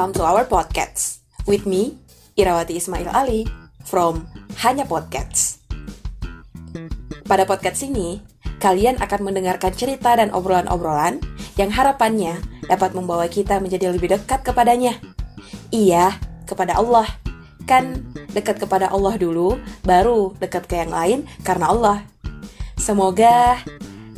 [0.00, 2.00] Welcome to our podcast with me,
[2.32, 3.44] Irawati Ismail Ali
[3.84, 4.24] from
[4.64, 5.60] Hanya Podcast.
[7.28, 8.16] Pada podcast ini,
[8.64, 11.20] kalian akan mendengarkan cerita dan obrolan-obrolan
[11.60, 14.96] yang harapannya dapat membawa kita menjadi lebih dekat kepadanya.
[15.68, 16.16] Iya,
[16.48, 17.04] kepada Allah.
[17.68, 22.08] Kan dekat kepada Allah dulu, baru dekat ke yang lain karena Allah.
[22.80, 23.60] Semoga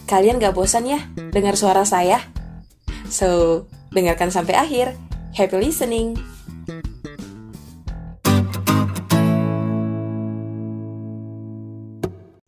[0.06, 1.02] kalian gak bosan ya
[1.34, 2.22] dengar suara saya.
[3.10, 5.10] So, dengarkan sampai akhir.
[5.32, 6.12] Happy listening!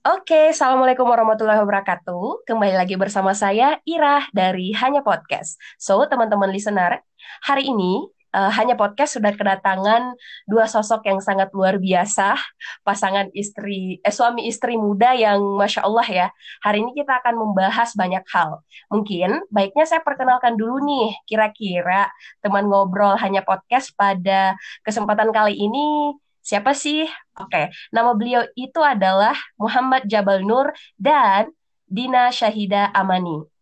[0.05, 2.45] Oke, Assalamualaikum warahmatullahi wabarakatuh.
[2.45, 5.57] Kembali lagi bersama saya, Ira, dari Hanya Podcast.
[5.81, 7.01] So, teman-teman listener,
[7.41, 10.19] hari ini uh, hanya podcast sudah kedatangan
[10.51, 12.35] dua sosok yang sangat luar biasa,
[12.83, 16.27] pasangan istri, eh, suami istri muda yang masya Allah ya.
[16.67, 18.61] Hari ini kita akan membahas banyak hal.
[18.91, 22.11] Mungkin baiknya saya perkenalkan dulu nih, kira-kira
[22.43, 27.07] teman ngobrol hanya podcast pada kesempatan kali ini siapa sih?
[27.41, 31.55] Oke, nama beliau itu adalah Muhammad Jabal Nur dan
[31.89, 33.54] Dina Syahida Amani.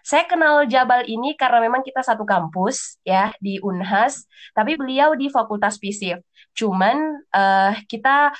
[0.00, 4.24] Saya kenal Jabal ini karena memang kita satu kampus ya di Unhas,
[4.56, 6.20] tapi beliau di Fakultas Fisip.
[6.56, 8.32] Cuman uh, kita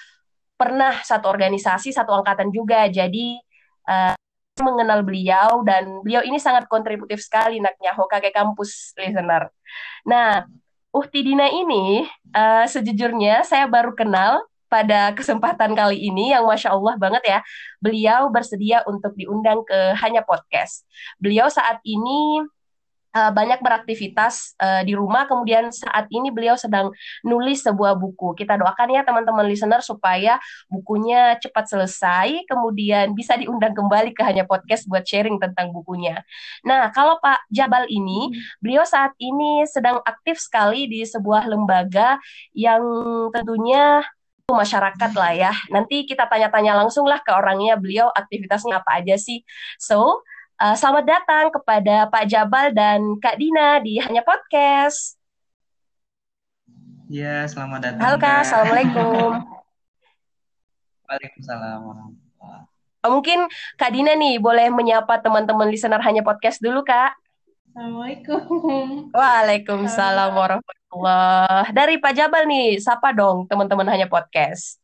[0.60, 2.84] pernah satu organisasi, satu angkatan juga.
[2.88, 3.40] Jadi
[3.88, 4.16] uh,
[4.60, 9.48] mengenal beliau dan beliau ini sangat kontributif sekali naknya Hokage kampus listener.
[10.04, 10.44] Nah,
[10.90, 16.94] Uhti Dina ini uh, sejujurnya saya baru kenal pada kesempatan kali ini yang masya Allah
[16.94, 17.38] banget ya,
[17.82, 20.86] beliau bersedia untuk diundang ke hanya podcast.
[21.18, 22.46] Beliau saat ini
[23.14, 25.26] uh, banyak beraktivitas uh, di rumah.
[25.26, 26.94] Kemudian saat ini beliau sedang
[27.26, 28.38] nulis sebuah buku.
[28.38, 30.38] Kita doakan ya teman-teman listener supaya
[30.70, 36.22] bukunya cepat selesai, kemudian bisa diundang kembali ke hanya podcast buat sharing tentang bukunya.
[36.62, 38.30] Nah, kalau Pak Jabal ini,
[38.62, 42.18] beliau saat ini sedang aktif sekali di sebuah lembaga
[42.54, 42.82] yang
[43.34, 44.02] tentunya
[44.54, 45.52] masyarakat lah ya.
[45.70, 49.42] Nanti kita tanya-tanya langsung lah ke orangnya beliau aktivitasnya apa aja sih.
[49.78, 50.22] So,
[50.60, 55.16] uh, selamat datang kepada Pak Jabal dan Kak Dina di Hanya Podcast.
[57.10, 58.02] Ya, selamat datang.
[58.06, 59.30] Halo Kak, Assalamualaikum.
[61.10, 61.82] Waalaikumsalam
[63.00, 63.48] Oh, mungkin
[63.80, 67.16] Kak Dina nih boleh menyapa teman-teman listener Hanya Podcast dulu Kak.
[67.70, 69.14] Assalamualaikum.
[69.14, 71.70] Waalaikumsalam warahmatullah.
[71.70, 74.82] Dari Pak Jabal nih, sapa dong teman-teman hanya podcast.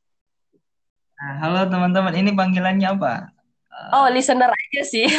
[1.19, 3.35] Nah, halo teman-teman, ini panggilannya apa?
[3.91, 5.11] Oh, listener aja sih.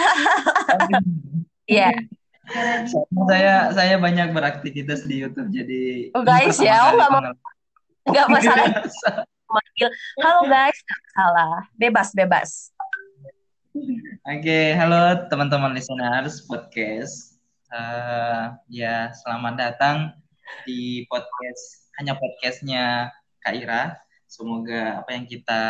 [1.68, 1.92] Iya.
[1.92, 2.88] yeah.
[3.28, 7.22] saya saya banyak beraktivitas di YouTube jadi oh, guys ya oh nggak mau
[8.08, 8.72] nggak masalah
[9.52, 9.90] manggil
[10.24, 12.72] halo guys nggak salah bebas bebas
[13.76, 17.37] oke okay, halo teman-teman listeners podcast
[17.68, 20.16] Uh, ya, selamat datang
[20.64, 23.12] di podcast hanya podcastnya
[23.44, 23.92] Kak Ira.
[24.24, 25.64] Semoga apa yang kita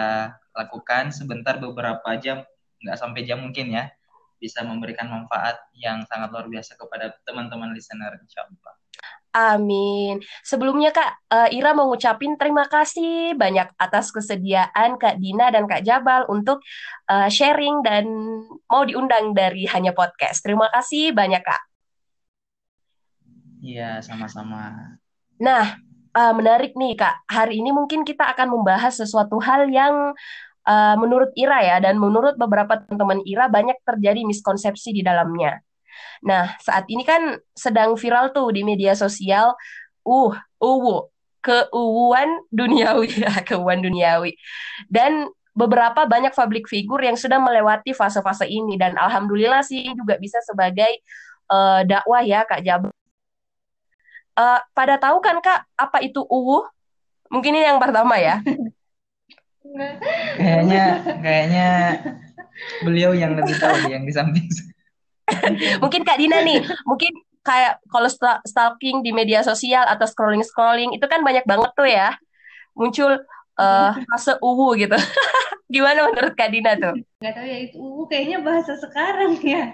[0.53, 2.45] lakukan sebentar beberapa jam,
[2.85, 3.89] nggak sampai jam mungkin ya,
[4.37, 8.73] bisa memberikan manfaat yang sangat luar biasa kepada teman-teman listener, insya Allah.
[9.37, 10.21] Amin.
[10.45, 15.81] Sebelumnya Kak, uh, Ira mau ngucapin terima kasih banyak atas kesediaan Kak Dina dan Kak
[15.81, 16.61] Jabal untuk
[17.09, 18.05] uh, sharing dan
[18.69, 20.45] mau diundang dari Hanya Podcast.
[20.45, 21.66] Terima kasih banyak Kak.
[23.67, 24.95] Iya, sama-sama.
[25.43, 25.75] Nah,
[26.15, 27.27] uh, menarik nih Kak.
[27.27, 30.15] Hari ini mungkin kita akan membahas sesuatu hal yang
[30.63, 35.59] uh, menurut Ira ya, dan menurut beberapa teman-teman Ira banyak terjadi miskonsepsi di dalamnya.
[36.23, 39.51] Nah, saat ini kan sedang viral tuh di media sosial,
[40.07, 41.11] uh, uwu,
[41.43, 44.39] keuuan duniawi, ya, keuuan duniawi.
[44.87, 50.37] Dan beberapa banyak public figure yang sudah melewati fase-fase ini dan alhamdulillah sih juga bisa
[50.45, 51.01] sebagai
[51.49, 52.96] uh, dakwah ya Kak Jabal
[54.37, 56.61] Uh, pada tahu kan Kak apa itu uwu?
[57.33, 58.39] Mungkin ini yang pertama ya.
[60.39, 60.83] kayaknya
[61.19, 61.69] kayaknya
[62.85, 64.47] beliau yang lebih tahu yang di samping.
[65.83, 67.11] mungkin Kak Dina nih, mungkin
[67.43, 68.09] kayak kalau
[68.43, 72.11] stalking di media sosial atau scrolling scrolling itu kan banyak banget tuh ya
[72.75, 73.11] muncul
[73.57, 74.95] uh, fase uwu gitu.
[75.67, 76.95] Gimana menurut Kak Dina tuh?
[77.19, 79.73] Gak tahu ya itu uwu kayaknya bahasa sekarang ya.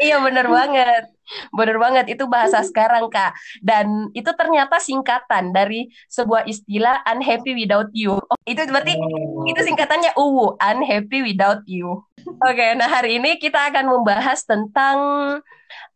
[0.00, 1.12] Iya bener banget,
[1.52, 3.36] bener banget itu bahasa sekarang kak.
[3.60, 8.16] Dan itu ternyata singkatan dari sebuah istilah unhappy without you.
[8.16, 9.44] Oh, itu berarti oh.
[9.44, 12.00] itu singkatannya UWU, unhappy without you.
[12.24, 14.98] Oke, okay, nah hari ini kita akan membahas tentang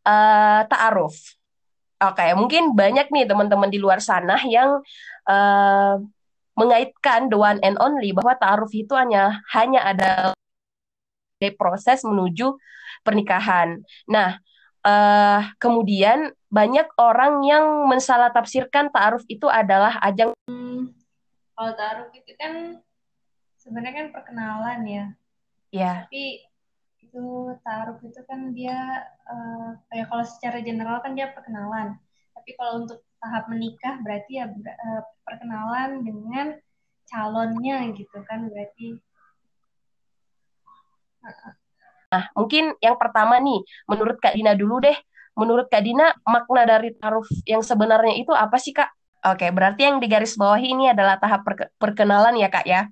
[0.05, 1.17] uh, ta'aruf.
[2.05, 4.85] Oke, okay, mungkin banyak nih teman-teman di luar sana yang
[5.25, 5.97] uh,
[6.61, 10.12] mengaitkan the one and only bahwa ta'aruf itu hanya hanya ada
[11.52, 12.56] proses menuju
[13.05, 13.85] pernikahan.
[14.08, 14.41] Nah,
[14.87, 20.94] uh, kemudian banyak orang yang mensalah tafsirkan ta'aruf itu adalah ajang hmm,
[21.55, 22.79] kalau ta'aruf itu kan
[23.58, 25.06] sebenarnya kan perkenalan ya.
[25.75, 26.46] Ya tapi
[27.02, 27.26] itu
[27.62, 31.99] ta'aruf itu kan dia uh, kayak kalau secara general kan dia perkenalan.
[32.35, 36.58] Tapi kalau untuk tahap menikah berarti ya uh, perkenalan dengan
[37.06, 38.50] calonnya gitu kan.
[38.50, 38.99] Berarti
[42.15, 43.61] Nah, mungkin yang pertama nih,
[43.91, 44.94] menurut Kak Dina dulu deh.
[45.35, 48.87] Menurut Kak Dina, makna dari taruf yang sebenarnya itu apa sih, Kak?
[49.35, 51.43] Oke, berarti yang di garis bawah ini adalah tahap
[51.81, 52.87] perkenalan ya, Kak ya?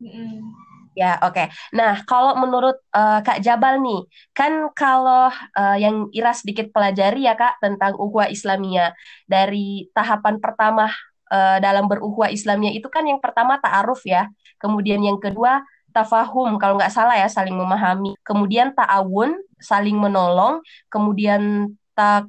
[0.00, 0.64] Mm.
[0.94, 1.34] Ya, oke.
[1.34, 1.46] Okay.
[1.74, 7.34] Nah, kalau menurut uh, Kak Jabal nih, kan kalau uh, yang Ira sedikit pelajari ya,
[7.34, 8.94] Kak, tentang ukhuwah Islamiyah.
[9.26, 10.86] Dari tahapan pertama
[11.34, 14.30] uh, dalam berukhwah Islamiyah itu kan yang pertama ta'aruf ya.
[14.62, 18.18] Kemudian yang kedua tafahum kalau nggak salah ya saling memahami.
[18.26, 20.58] Kemudian ta'awun saling menolong.
[20.90, 22.26] Kemudian tak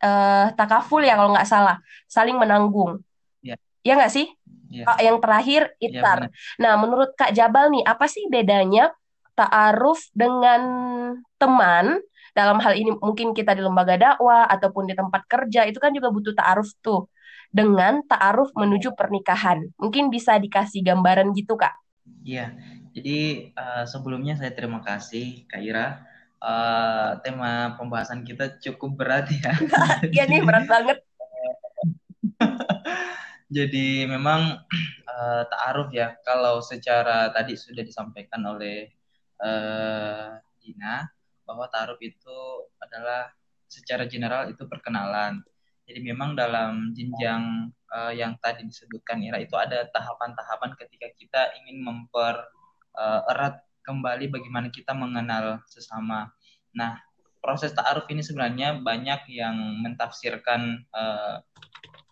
[0.00, 1.76] uh, takaful ya kalau nggak salah.
[2.08, 3.04] Saling menanggung.
[3.44, 4.32] Ya, ya nggak sih?
[4.66, 4.98] Ya.
[4.98, 6.18] yang terakhir ya, itar.
[6.26, 6.28] ya,
[6.58, 8.90] nah menurut kak Jabal nih apa sih bedanya
[9.38, 10.60] ta'aruf dengan
[11.38, 12.02] teman?
[12.36, 16.10] Dalam hal ini mungkin kita di lembaga dakwah ataupun di tempat kerja itu kan juga
[16.12, 17.08] butuh ta'aruf tuh.
[17.48, 19.64] Dengan ta'aruf menuju pernikahan.
[19.80, 21.72] Mungkin bisa dikasih gambaran gitu kak.
[22.26, 22.52] Iya,
[22.96, 26.00] jadi uh, sebelumnya saya terima kasih Kak Ira.
[26.40, 29.52] Uh, tema pembahasan kita cukup berat ya.
[30.16, 31.04] Iya nih berat banget.
[33.56, 34.64] Jadi memang
[35.12, 38.88] uh, ta'aruf ya kalau secara tadi sudah disampaikan oleh
[39.44, 41.04] uh, Dina
[41.44, 42.38] bahwa ta'aruf itu
[42.80, 43.28] adalah
[43.68, 45.44] secara general itu perkenalan.
[45.84, 51.80] Jadi memang dalam jenjang uh, yang tadi disebutkan Ira itu ada tahapan-tahapan ketika kita ingin
[51.84, 52.55] memper
[52.96, 56.32] uh, erat kembali bagaimana kita mengenal sesama.
[56.74, 56.98] Nah,
[57.38, 59.54] proses ta'aruf ini sebenarnya banyak yang
[59.84, 61.38] mentafsirkan uh,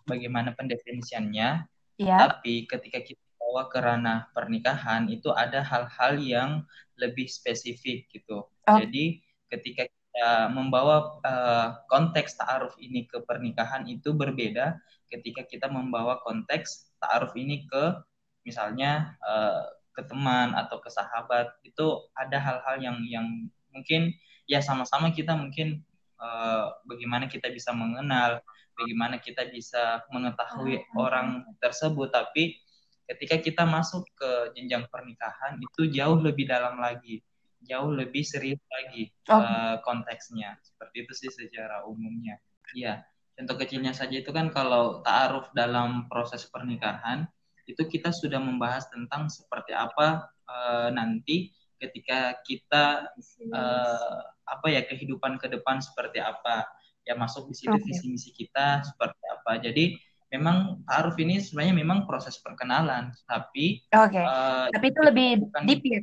[0.07, 1.67] bagaimana pendefinisiannya.
[1.99, 2.17] Ya.
[2.21, 6.49] Tapi ketika kita bawa ke ranah pernikahan itu ada hal-hal yang
[6.95, 8.47] lebih spesifik gitu.
[8.47, 8.77] Oh.
[8.79, 9.19] Jadi
[9.51, 14.79] ketika kita membawa uh, konteks ta'aruf ini ke pernikahan itu berbeda
[15.11, 17.99] ketika kita membawa konteks ta'aruf ini ke
[18.47, 23.25] misalnya uh, ke teman atau ke sahabat itu ada hal-hal yang yang
[23.71, 24.11] mungkin
[24.45, 25.81] ya sama-sama kita mungkin
[26.19, 28.43] uh, bagaimana kita bisa mengenal
[28.75, 30.99] bagaimana kita bisa mengetahui hmm.
[30.99, 31.27] orang
[31.63, 32.59] tersebut tapi
[33.07, 37.23] ketika kita masuk ke jenjang pernikahan itu jauh lebih dalam lagi
[37.65, 39.41] jauh lebih serius lagi oh.
[39.41, 42.37] uh, konteksnya seperti itu sih secara umumnya
[42.77, 43.01] ya
[43.35, 47.27] contoh kecilnya saja itu kan kalau taaruf dalam proses pernikahan
[47.65, 51.51] itu kita sudah membahas tentang seperti apa uh, nanti
[51.81, 53.09] ketika kita
[53.51, 56.65] uh, apa ya kehidupan ke depan seperti apa.
[57.05, 57.85] Ya masuk di situ okay.
[57.85, 59.61] visi misi kita seperti apa.
[59.61, 59.93] Jadi
[60.33, 64.25] memang taruh ini sebenarnya memang proses perkenalan tapi okay.
[64.25, 65.29] uh, eh, tapi itu lebih
[65.69, 65.99] deep ya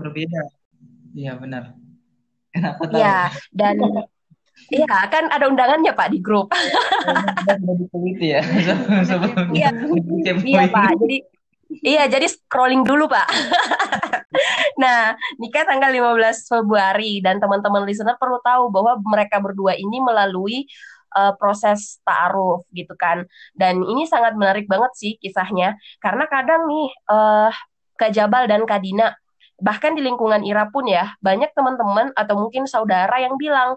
[0.00, 0.42] berbeda.
[1.12, 1.76] Iya benar.
[2.52, 3.76] Kenapa tahu ya dan
[4.72, 6.50] Iya, kan ada undangannya Pak di grup.
[8.18, 8.40] ya.
[9.52, 9.70] Iya,
[10.42, 10.96] iya Pak.
[11.00, 11.18] Jadi
[11.66, 13.26] Iya, jadi scrolling dulu, Pak.
[14.82, 20.70] nah, nikah tanggal 15 Februari dan teman-teman listener perlu tahu bahwa mereka berdua ini melalui
[21.18, 23.26] uh, proses ta'aruf gitu kan.
[23.58, 27.50] Dan ini sangat menarik banget sih kisahnya karena kadang nih uh,
[27.98, 29.10] Kak Jabal dan Kak Dina
[29.56, 33.72] bahkan di lingkungan Ira pun ya, banyak teman-teman atau mungkin saudara yang bilang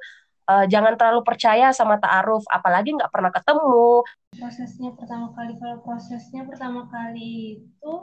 [0.50, 4.02] uh, jangan terlalu percaya sama ta'aruf, apalagi nggak pernah ketemu.
[4.34, 7.94] Prosesnya pertama kali, kalau prosesnya pertama kali itu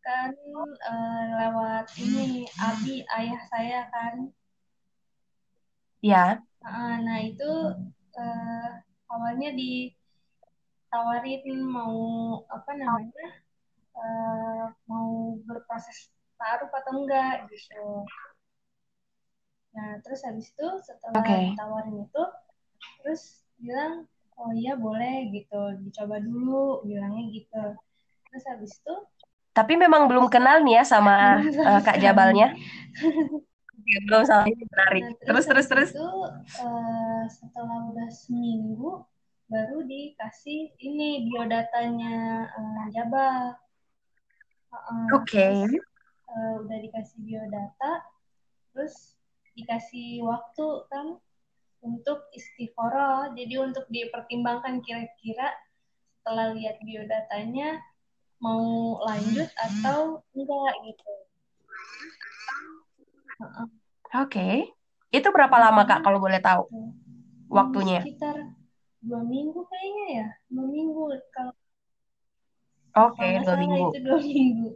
[0.00, 0.32] kan
[0.88, 4.32] uh, lewat ini Abi ayah saya kan.
[6.00, 6.40] Ya.
[6.64, 7.50] Uh, nah itu
[8.16, 8.68] uh,
[9.12, 13.28] awalnya ditawarin mau apa namanya
[13.92, 16.08] uh, mau berproses
[16.40, 18.08] taruh atau enggak gitu.
[19.70, 21.54] Nah, terus habis itu setelah okay.
[21.54, 22.24] ditawarin itu,
[23.02, 27.64] terus bilang, oh iya boleh gitu, dicoba dulu, bilangnya gitu.
[28.30, 28.94] Terus habis itu.
[29.50, 32.54] Tapi memang belum kenal nih ya sama uh, Kak Jabalnya.
[34.06, 35.04] belum sama ini menarik.
[35.06, 35.90] Nah, terus terus terus.
[35.90, 36.08] Itu
[36.62, 39.02] uh, setelah udah seminggu
[39.50, 43.58] baru dikasih ini biodatanya uh, Jabal.
[44.70, 45.34] Uh, Oke.
[45.34, 45.54] Okay.
[46.30, 48.06] Uh, udah dikasih biodata,
[48.70, 49.18] terus
[49.56, 51.06] dikasih waktu kan
[51.80, 53.32] untuk istikharah.
[53.34, 55.50] Jadi untuk dipertimbangkan kira-kira
[56.20, 57.80] setelah lihat biodatanya
[58.40, 61.10] mau lanjut atau enggak gitu.
[63.40, 64.28] Oke.
[64.28, 64.54] Okay.
[65.10, 66.94] Itu berapa lama Kak kalau boleh tahu Hmm,
[67.50, 67.98] waktunya?
[68.06, 68.36] sekitar
[69.02, 71.02] dua minggu kayaknya ya dua minggu
[71.34, 71.54] kalau
[72.94, 73.86] Oke, nggak dua minggu.
[73.90, 74.68] itu dua minggu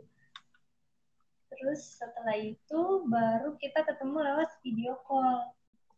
[1.65, 5.49] terus setelah itu baru kita ketemu lewat video call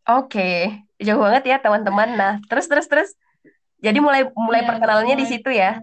[0.07, 0.71] Oke,
[1.03, 2.15] jauh banget ya teman-teman.
[2.15, 3.11] Nah, terus terus terus.
[3.83, 5.83] Jadi mulai mulai iya perkenalannya di situ ya.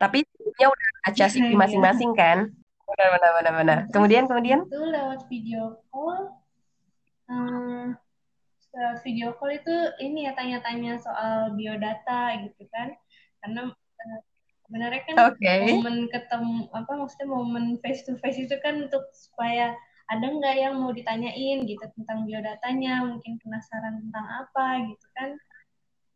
[0.00, 2.48] Tapi sebelumnya udah baca CV iya masing-masing kan?
[2.88, 3.78] Benar benar benar benar.
[3.84, 4.64] Terus Kemudian kemudian.
[4.64, 6.32] itu lewat video call
[8.72, 12.96] lewat video call itu ini ya tanya-tanya soal biodata gitu kan
[13.44, 14.20] karena eh,
[14.70, 15.54] sebenarnya kan Oke.
[15.74, 19.74] momen ketemu apa maksudnya momen face to face itu kan untuk supaya
[20.06, 25.34] ada nggak yang mau ditanyain gitu tentang biodatanya mungkin penasaran tentang apa gitu kan.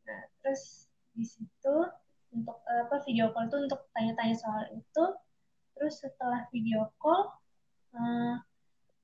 [0.07, 0.87] Nah terus
[1.19, 1.77] di situ
[2.31, 5.05] untuk apa video call itu untuk tanya-tanya soal itu.
[5.75, 7.35] Terus setelah video call
[7.99, 8.35] eh,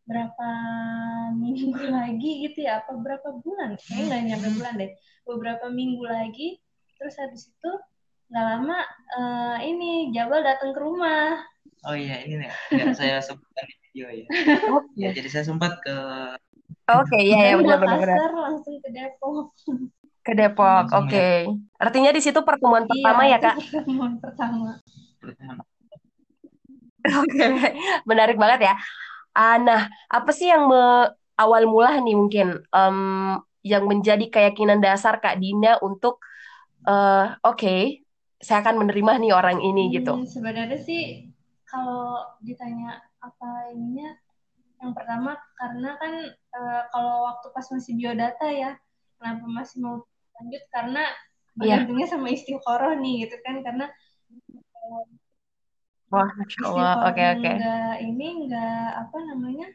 [0.06, 0.50] berapa
[1.34, 3.74] minggu lagi gitu ya apa berapa bulan?
[3.82, 4.92] Kayaknya nggak nyampe bulan deh.
[5.26, 6.62] Beberapa minggu lagi
[7.02, 7.70] terus habis itu
[8.30, 8.78] nggak lama
[9.18, 11.42] eh, ini Jabal datang ke rumah
[11.80, 14.26] Oh iya, ini nih, nggak saya sebutkan di video ya.
[15.00, 15.16] Ya, Oke.
[15.16, 15.94] jadi saya sempat ke
[16.92, 18.18] Oke, iya ya dari benar benar benar.
[18.20, 19.46] Makassar langsung ke Depok
[20.20, 20.84] Ke Depok.
[20.92, 21.16] Oke.
[21.16, 21.48] ya
[21.80, 23.54] Artinya di situ pertemuan iya pertama ya, Kak?
[23.72, 24.70] pertemuan pertama
[25.24, 25.62] pertama.
[27.08, 27.44] Oke.
[28.04, 28.74] Menarik banget ya.
[29.32, 31.10] Ah, nah, apa sih yang me-
[31.40, 32.98] awal mula nih mungkin em,
[33.64, 36.20] yang menjadi keyakinan dasar Kak Dina untuk
[36.84, 37.76] eh, oke,
[38.46, 40.12] saya akan menerima nih orang ini gitu.
[40.16, 41.02] Hmm, sebenarnya sih
[41.70, 44.16] kalau ditanya apa ininya
[44.80, 48.70] yang pertama karena kan eh, kalau waktu pas masih biodata ya
[49.20, 49.96] kenapa masih mau
[50.36, 51.02] lanjut karena
[51.60, 51.76] Iya.
[51.84, 53.84] bergantungnya sama istiqoroh nih gitu kan karena
[54.84, 55.04] eh,
[56.12, 56.92] Wah, Masya Allah.
[57.08, 57.52] Oke, oke.
[57.56, 59.66] nggak ini nggak apa namanya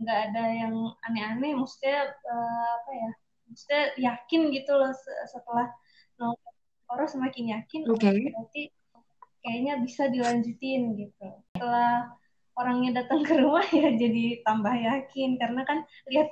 [0.00, 0.74] nggak ada yang
[1.06, 1.96] aneh-aneh maksudnya
[2.32, 3.10] eh, apa ya
[3.48, 5.66] maksudnya yakin gitu loh se- setelah
[6.18, 6.34] nol
[6.94, 8.06] istiqoroh semakin yakin oh, Oke.
[8.06, 8.62] berarti
[9.42, 12.14] kayaknya bisa dilanjutin gitu setelah
[12.54, 16.30] orangnya datang ke rumah ya jadi tambah yakin karena kan lihat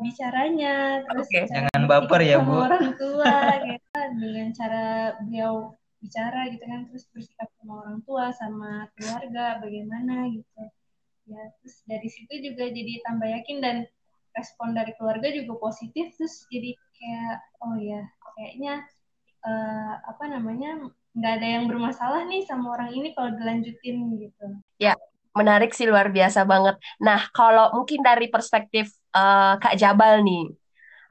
[0.00, 1.44] bicaranya terus Oke.
[1.44, 2.64] cara Jangan baper ya, Bu.
[2.64, 3.36] orang tua
[3.68, 4.84] gitu dengan cara
[5.20, 10.64] beliau bicara gitu kan terus bersikap sama orang tua sama keluarga bagaimana gitu
[11.28, 13.76] ya terus dari situ juga jadi tambah yakin dan
[14.32, 18.00] respon dari keluarga juga positif terus jadi kayak oh ya
[18.40, 18.80] kayaknya
[19.46, 20.68] eh, apa namanya
[21.16, 24.46] nggak ada yang bermasalah nih sama orang ini kalau dilanjutin gitu
[24.80, 24.96] Ya,
[25.36, 26.80] menarik sih luar biasa banget.
[27.02, 30.48] Nah, kalau mungkin dari perspektif eh, Kak Jabal nih,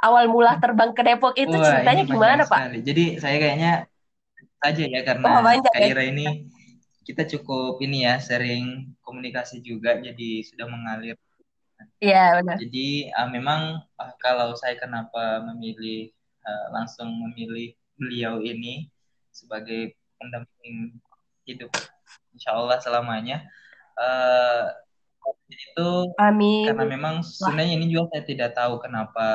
[0.02, 2.60] awal mula terbang ke Depok itu Wah, ceritanya gimana, Pak?
[2.60, 2.78] sekali.
[2.88, 3.72] Jadi saya kayaknya
[4.60, 5.88] aja ya karena Wah, banyak Kak ya.
[5.92, 6.26] Ira ini
[7.08, 11.18] kita cukup ini ya sering komunikasi juga jadi sudah mengalir.
[12.04, 12.58] Iya, benar.
[12.60, 13.62] Jadi uh, memang
[14.00, 16.12] uh, kalau saya kenapa memilih
[16.44, 18.88] uh, langsung memilih beliau ini
[19.30, 20.98] sebagai pendamping
[21.44, 21.70] hidup
[22.34, 23.44] Insya Allah selamanya
[24.00, 24.72] uh,
[25.50, 26.70] itu Amin.
[26.72, 29.28] karena memang sebenarnya ini juga saya tidak tahu kenapa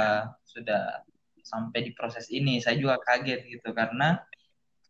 [0.47, 1.04] sudah
[1.44, 2.59] sampai di proses ini.
[2.59, 4.18] Saya juga kaget gitu karena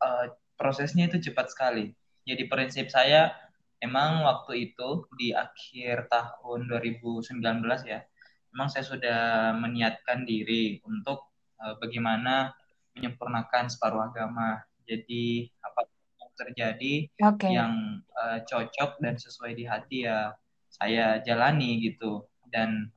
[0.00, 1.92] uh, prosesnya itu cepat sekali.
[2.24, 3.34] Jadi prinsip saya
[3.82, 7.42] emang waktu itu di akhir tahun 2019
[7.84, 8.00] ya,
[8.54, 9.20] memang saya sudah
[9.60, 12.54] meniatkan diri untuk uh, bagaimana
[12.94, 14.62] menyempurnakan separuh agama.
[14.84, 17.48] Jadi apa yang terjadi oke.
[17.48, 20.34] yang uh, cocok dan sesuai di hati ya
[20.68, 22.26] saya jalani gitu.
[22.50, 22.90] Dan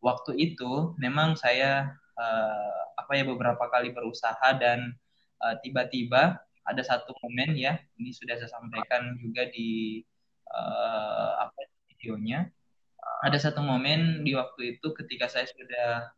[0.00, 4.94] waktu itu memang saya uh, apa ya beberapa kali berusaha dan
[5.44, 9.98] uh, tiba-tiba ada satu momen ya ini sudah saya sampaikan juga di
[10.46, 11.58] uh, apa
[11.90, 12.46] videonya
[13.22, 16.10] ada satu momen di waktu itu ketika saya sudah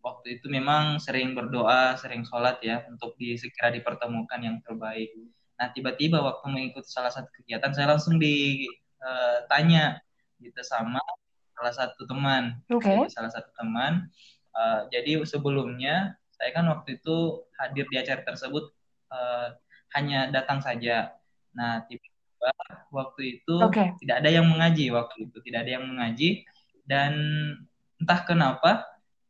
[0.00, 5.12] waktu itu memang sering berdoa sering sholat ya untuk di, segera dipertemukan yang terbaik
[5.60, 10.00] nah tiba-tiba waktu mengikuti salah satu kegiatan saya langsung ditanya
[10.40, 11.00] gitu sama
[11.52, 14.08] salah satu teman jadi salah satu teman
[14.56, 18.72] uh, jadi sebelumnya saya kan waktu itu hadir di acara tersebut
[19.12, 19.52] uh,
[19.92, 21.12] hanya datang saja.
[21.52, 22.50] Nah, tiba-tiba
[22.88, 23.92] waktu itu Oke.
[24.00, 26.48] tidak ada yang mengaji waktu itu, tidak ada yang mengaji
[26.88, 27.12] dan
[28.00, 28.88] entah kenapa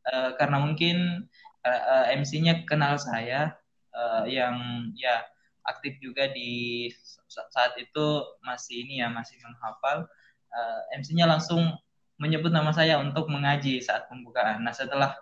[0.09, 1.27] uh, karena mungkin
[1.65, 3.53] uh, MC-nya kenal saya
[3.93, 5.21] uh, yang ya
[5.67, 6.89] aktif juga di
[7.29, 8.07] saat itu
[8.41, 10.09] masih ini ya masih menghafal
[10.49, 11.77] uh, MC-nya langsung
[12.21, 14.61] menyebut nama saya untuk mengaji saat pembukaan.
[14.61, 15.17] Nah, setelah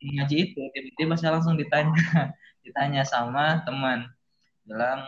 [0.00, 1.92] mengaji itu tiba-tiba saya langsung ditanya
[2.64, 4.08] ditanya sama teman
[4.64, 5.04] bilang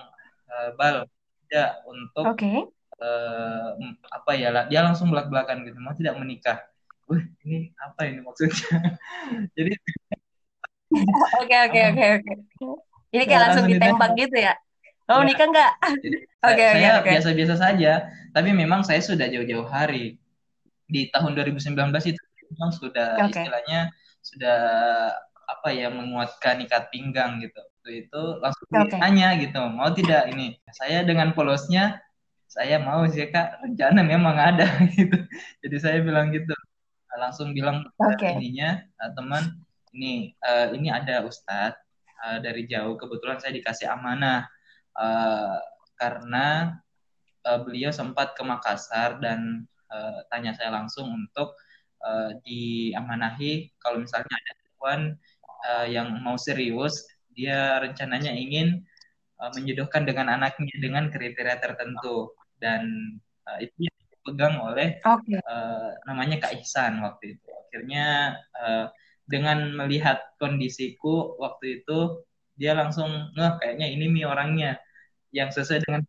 [0.50, 1.06] e, bal
[1.47, 2.68] tidak untuk Oke.
[3.00, 3.68] eh,
[4.11, 6.59] apa ya dia langsung belak belakan gitu mau tidak menikah
[7.08, 8.99] wah ini apa ini maksudnya
[9.56, 9.73] jadi
[11.40, 12.32] oke oke oke oke
[13.14, 14.54] ini kayak langsung ditembak gitu ya
[15.04, 15.28] Oh, ya.
[15.28, 15.73] nikah enggak?
[16.49, 17.61] Oke, okay, saya biasa-biasa okay.
[17.61, 17.92] saja,
[18.32, 20.16] tapi memang saya sudah jauh-jauh hari.
[20.88, 21.76] Di tahun 2019
[22.08, 22.20] itu
[22.52, 23.44] memang sudah okay.
[23.44, 23.92] istilahnya
[24.25, 24.58] sudah
[25.44, 27.61] apa ya menguatkan ikat pinggang gitu.
[27.84, 28.96] Itu, itu langsung okay.
[28.96, 30.56] ditanya gitu, mau tidak ini?
[30.73, 32.00] Saya dengan polosnya
[32.49, 34.64] saya mau sih kak rencana memang ada
[34.96, 35.20] gitu.
[35.61, 36.53] Jadi saya bilang gitu,
[37.18, 38.35] langsung bilang okay.
[38.35, 38.83] ininya
[39.14, 41.78] teman ini uh, ini ada ustadz
[42.26, 44.49] uh, dari jauh kebetulan saya dikasih amanah
[44.99, 45.59] uh,
[45.94, 46.78] karena
[47.47, 51.54] uh, beliau sempat ke Makassar dan uh, tanya saya langsung untuk
[52.02, 55.00] uh, diamanahi kalau misalnya ada tuan
[55.71, 58.83] uh, yang mau serius dia rencananya ingin
[59.38, 62.85] uh, menjodohkan dengan anaknya dengan kriteria tertentu dan
[63.47, 65.36] uh, itu yang dipegang oleh okay.
[65.44, 68.88] uh, namanya Kak Ihsan waktu itu akhirnya uh,
[69.28, 72.24] dengan melihat kondisiku waktu itu
[72.56, 74.80] dia langsung nggak kayaknya ini nih orangnya
[75.28, 76.00] yang sesuai dengan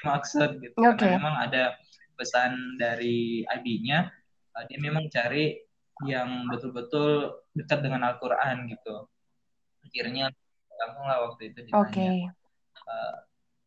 [0.00, 0.96] maksud gitu okay.
[0.96, 1.76] karena memang ada
[2.16, 4.08] pesan dari Abi-nya
[4.56, 5.60] uh, dia memang cari
[6.08, 9.12] yang betul-betul dekat dengan Al-Quran gitu
[9.84, 10.32] akhirnya
[10.72, 12.16] langsung lah waktu itu ditanya okay.
[12.88, 13.16] uh,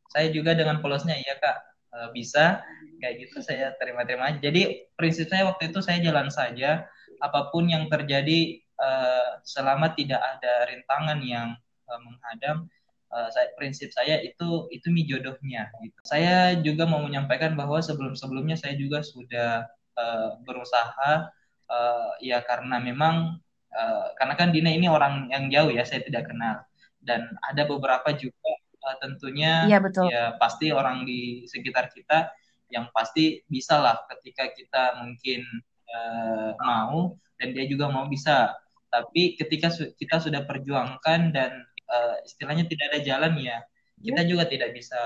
[0.09, 1.57] saya juga dengan polosnya iya kak
[1.93, 2.65] uh, bisa
[3.01, 6.87] kayak gitu saya terima-terima aja jadi prinsip saya waktu itu saya jalan saja
[7.23, 11.55] apa pun yang terjadi uh, selama tidak ada rintangan yang
[11.87, 12.67] uh, menghadang
[13.11, 15.99] uh, saya prinsip saya itu itu mi jodohnya gitu.
[16.03, 21.31] Saya juga mau menyampaikan bahwa sebelum-sebelumnya saya juga sudah uh, berusaha
[21.71, 23.39] uh, ya karena memang
[23.71, 26.63] uh, karena kan Dina ini orang yang jauh ya saya tidak kenal
[26.99, 28.51] dan ada beberapa juga
[28.83, 30.09] uh, tentunya ya, betul.
[30.09, 32.33] ya pasti orang di sekitar kita
[32.73, 35.45] yang pasti bisa lah ketika kita mungkin
[35.89, 38.53] uh, mau dan dia juga mau bisa.
[38.89, 41.51] Tapi ketika su kita sudah perjuangkan dan
[41.91, 43.59] uh, istilahnya tidak ada jalan ya
[44.01, 44.29] kita iya.
[44.29, 44.99] juga tidak bisa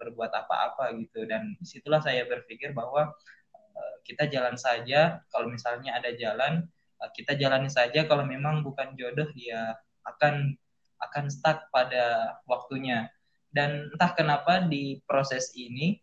[0.00, 1.28] berbuat apa-apa gitu.
[1.28, 3.12] Dan di situlah saya berpikir bahwa
[3.52, 6.64] uh, kita jalan saja kalau misalnya ada jalan
[7.02, 10.56] uh, kita jalani saja kalau memang bukan jodoh ya akan
[11.02, 13.10] akan stuck pada waktunya.
[13.54, 16.00] Dan entah kenapa di proses ini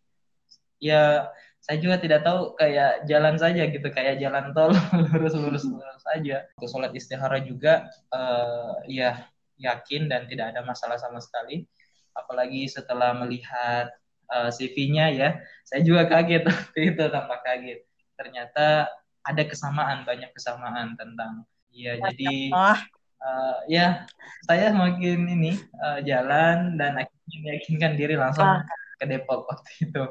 [0.82, 1.30] ya
[1.62, 4.74] saya juga tidak tahu kayak jalan saja gitu kayak jalan tol
[5.14, 9.30] lurus lurus lurus saja untuk sholat istihara juga uh, ya
[9.62, 11.70] yakin dan tidak ada masalah sama sekali.
[12.18, 13.94] Apalagi setelah melihat
[14.34, 15.30] uh, eh, CV-nya ya,
[15.64, 17.80] saya juga kaget waktu itu tampak kaget.
[18.18, 18.90] Ternyata
[19.22, 24.04] ada kesamaan, banyak kesamaan tentang ya jadi uh, ya
[24.44, 28.68] saya makin ini uh, jalan dan akhirnya meyakinkan diri langsung ah.
[29.00, 30.04] ke Depok waktu itu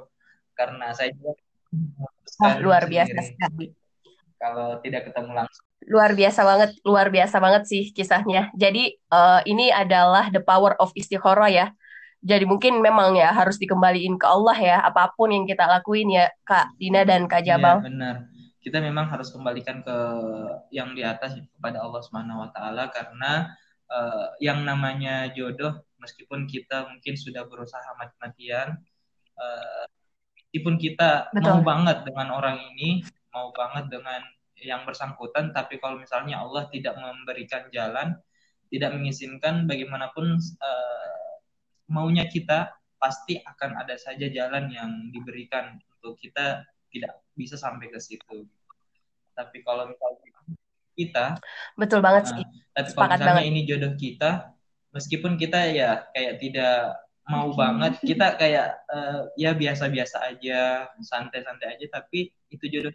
[0.61, 1.33] karena saya juga
[2.45, 3.73] oh, luar biasa sekali
[4.37, 8.53] kalau tidak ketemu langsung luar biasa banget, luar biasa banget sih kisahnya.
[8.53, 11.67] Jadi uh, ini adalah the power of istikharah ya.
[12.21, 16.29] Jadi mungkin memang ya harus dikembaliin ke Allah ya apa pun yang kita lakuin ya
[16.45, 17.81] Kak Dina dan Kak iya, Jabal.
[17.81, 18.17] Iya benar.
[18.61, 19.97] Kita memang harus kembalikan ke
[20.69, 23.57] yang di atas kepada Allah Subhanahu wa taala karena
[23.89, 28.77] uh, yang namanya jodoh meskipun kita mungkin sudah berusaha mati-matian
[29.41, 29.89] uh,
[30.51, 31.63] meskipun kita Betul.
[31.63, 34.19] mau banget dengan orang ini, mau banget dengan
[34.61, 38.19] yang bersangkutan tapi kalau misalnya Allah tidak memberikan jalan
[38.69, 41.33] tidak mengizinkan bagaimanapun uh,
[41.89, 46.61] maunya kita pasti akan ada saja jalan yang diberikan untuk kita
[46.93, 48.45] tidak bisa sampai ke situ
[49.33, 50.29] tapi kalau misalnya
[50.93, 51.27] kita
[51.81, 52.45] betul banget uh, sih
[52.77, 53.51] tapi kalau misalnya banget.
[53.51, 54.31] ini jodoh kita
[54.93, 61.87] meskipun kita ya kayak tidak mau banget kita kayak uh, ya biasa-biasa aja santai-santai aja
[61.87, 62.91] tapi itu jodoh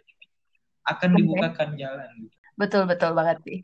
[0.86, 2.28] akan dibukakan jalan.
[2.54, 3.58] Betul betul banget sih.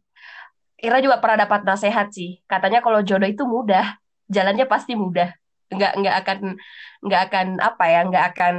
[0.82, 2.42] Ira juga pernah dapat nasihat sih.
[2.50, 3.94] Katanya kalau jodoh itu mudah,
[4.26, 5.30] jalannya pasti mudah.
[5.72, 6.38] Nggak nggak akan
[7.02, 8.56] nggak akan apa ya, nggak akan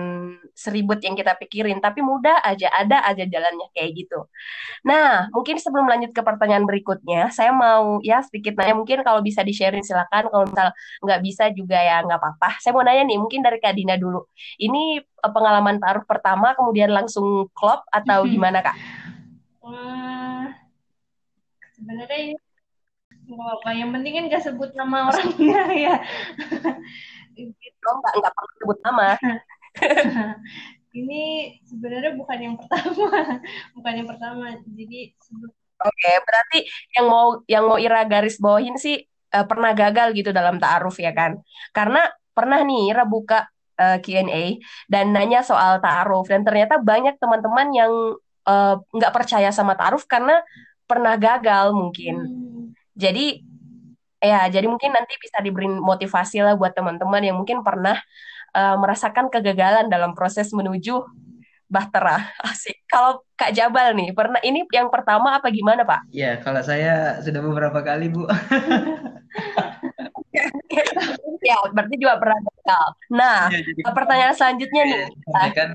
[0.52, 1.80] seribut yang kita pikirin.
[1.80, 4.28] Tapi mudah aja, ada aja jalannya kayak gitu.
[4.84, 8.76] Nah, mungkin sebelum lanjut ke pertanyaan berikutnya, saya mau ya sedikit nanya.
[8.76, 10.28] Mungkin kalau bisa di-sharing silakan.
[10.28, 10.70] Kalau misal
[11.06, 12.60] nggak bisa juga ya nggak apa-apa.
[12.60, 14.28] Saya mau nanya nih, mungkin dari Kak Dina dulu.
[14.60, 18.76] Ini Eh, pengalaman taruh pertama kemudian langsung klop atau gimana kak?
[19.64, 20.52] Wah,
[21.80, 22.36] sebenarnya
[23.32, 25.96] apa yang penting kan gak sebut nama orangnya ya.
[27.34, 27.88] gitu.
[27.88, 29.08] nggak nggak perlu sebut nama.
[31.00, 31.22] ini
[31.66, 33.10] sebenarnya bukan yang pertama,
[33.76, 34.46] bukan yang pertama.
[34.62, 35.52] Jadi sebut
[35.84, 36.60] Oke, okay, berarti
[36.96, 39.04] yang mau yang mau Ira garis bawahin sih
[39.36, 41.44] uh, pernah gagal gitu dalam ta'aruf ya kan?
[41.76, 43.44] Karena pernah nih Ira buka
[43.82, 47.92] uh, eh, Q&A dan nanya soal ta'aruf dan ternyata banyak teman-teman yang
[48.48, 50.40] eh, nggak percaya sama taaruf karena
[50.88, 52.16] pernah gagal mungkin.
[52.22, 52.53] Hmm.
[52.94, 53.42] Jadi
[54.24, 57.98] ya, jadi mungkin nanti bisa diberi motivasi lah buat teman-teman yang mungkin pernah
[58.56, 61.04] eh, merasakan kegagalan dalam proses menuju
[61.74, 62.22] Bahtera.
[62.50, 62.86] Asik.
[62.86, 66.14] Kalau Kak Jabal nih, pernah ini yang pertama apa gimana, Pak?
[66.14, 68.30] Ya, kalau saya sudah beberapa kali, Bu.
[71.44, 72.86] Ya, berarti juga pernah gagal.
[73.12, 75.04] Nah, Ya, jadi pertanyaan selanjutnya nih.
[75.12, 75.70] ya kan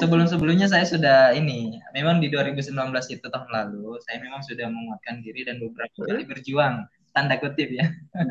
[0.00, 2.72] sebelum-sebelumnya saya sudah ini, memang di 2019
[3.12, 7.86] itu tahun lalu, saya memang sudah menguatkan diri dan beberapa kali berjuang, tanda kutip ya.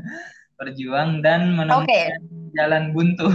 [0.59, 2.03] Berjuang dan menemukan Oke.
[2.51, 3.31] jalan buntu.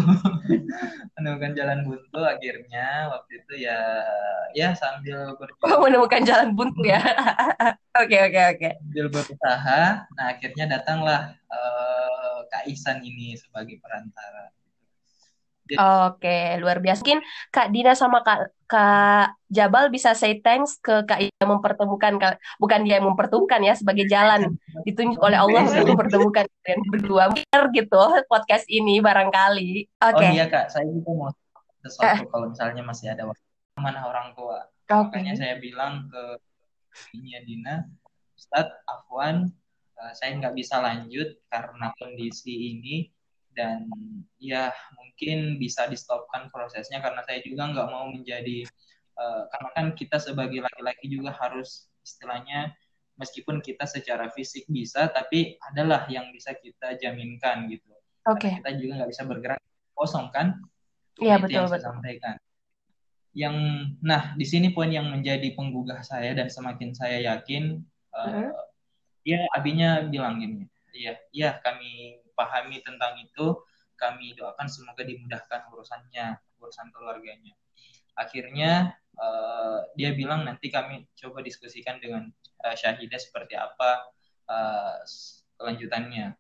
[1.17, 3.81] Menemukan jalan buntu akhirnya waktu itu ya
[4.53, 7.01] ya sambil berjuang Menemukan jalan buntu ya.
[7.97, 8.69] Oke, oke, oke.
[8.77, 14.55] sambil berusaha, nah akhirnya datanglah eh, Kak Ihsan ini sebagai perantara.
[15.65, 17.01] Jadi Oke, luar biasa.
[17.01, 22.37] Mungkin Kak Dina sama Kak, Kak Jabal bisa say thanks ke Kak yang mempertemukan, Kak-
[22.61, 27.33] bukan dia yang mempertemukan ya, sebagai jalan ditunjuk oleh Allah untuk mempertemukan kalian berdua.
[27.73, 30.05] Gitu, podcast ini barangkali.
[30.05, 31.33] Oh Oke, iya Kak, saya juga mau
[31.81, 33.45] sesuatu kalau misalnya masih ada waktu.
[33.81, 34.69] Mana orang tua.
[34.93, 35.17] oke.
[35.17, 36.23] Makanya saya bilang ke
[37.17, 37.89] Dina,
[38.37, 39.49] Ustadz, Afwan,
[39.99, 42.97] eh, saya nggak bisa lanjut karena kondisi ini
[43.55, 43.87] dan
[44.43, 48.67] ya mungkin bisa di stopkan prosesnya karena saya juga nggak mau menjadi
[49.15, 52.75] eh, karena kan kita sebagai laki-laki juga harus istilahnya
[53.15, 57.95] meskipun kita secara fisik bisa tapi adalah yang bisa kita jaminkan gitu
[58.27, 59.61] Oke, karena kita juga nggak bisa bergerak
[59.95, 60.59] kosong kan
[61.23, 61.89] iya itu betul yang saya betul.
[61.95, 62.37] sampaikan
[63.35, 63.57] yang
[63.99, 67.83] nah di sini poin yang menjadi penggugah saya dan semakin saya yakin
[68.15, 68.51] eh, Mm-mm.
[69.25, 70.69] Ya abinya bilang gini.
[70.95, 71.19] Iya.
[71.35, 73.59] Iya kami pahami tentang itu.
[73.95, 77.55] Kami doakan semoga dimudahkan urusannya urusan keluarganya.
[78.15, 82.29] Akhirnya eh, dia bilang nanti kami coba diskusikan dengan
[82.67, 84.07] eh, Syahidah seperti apa
[84.51, 84.97] eh,
[85.59, 86.37] kelanjutannya.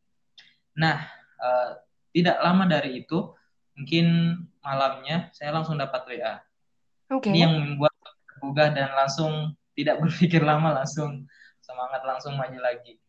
[0.78, 0.98] Nah
[1.40, 1.70] eh,
[2.14, 3.34] tidak lama dari itu
[3.74, 6.34] mungkin malamnya saya langsung dapat WA
[7.10, 7.92] Oke, ini yang membuat
[8.30, 11.26] tergugah dan langsung tidak berpikir lama langsung
[11.64, 13.00] semangat langsung maju lagi.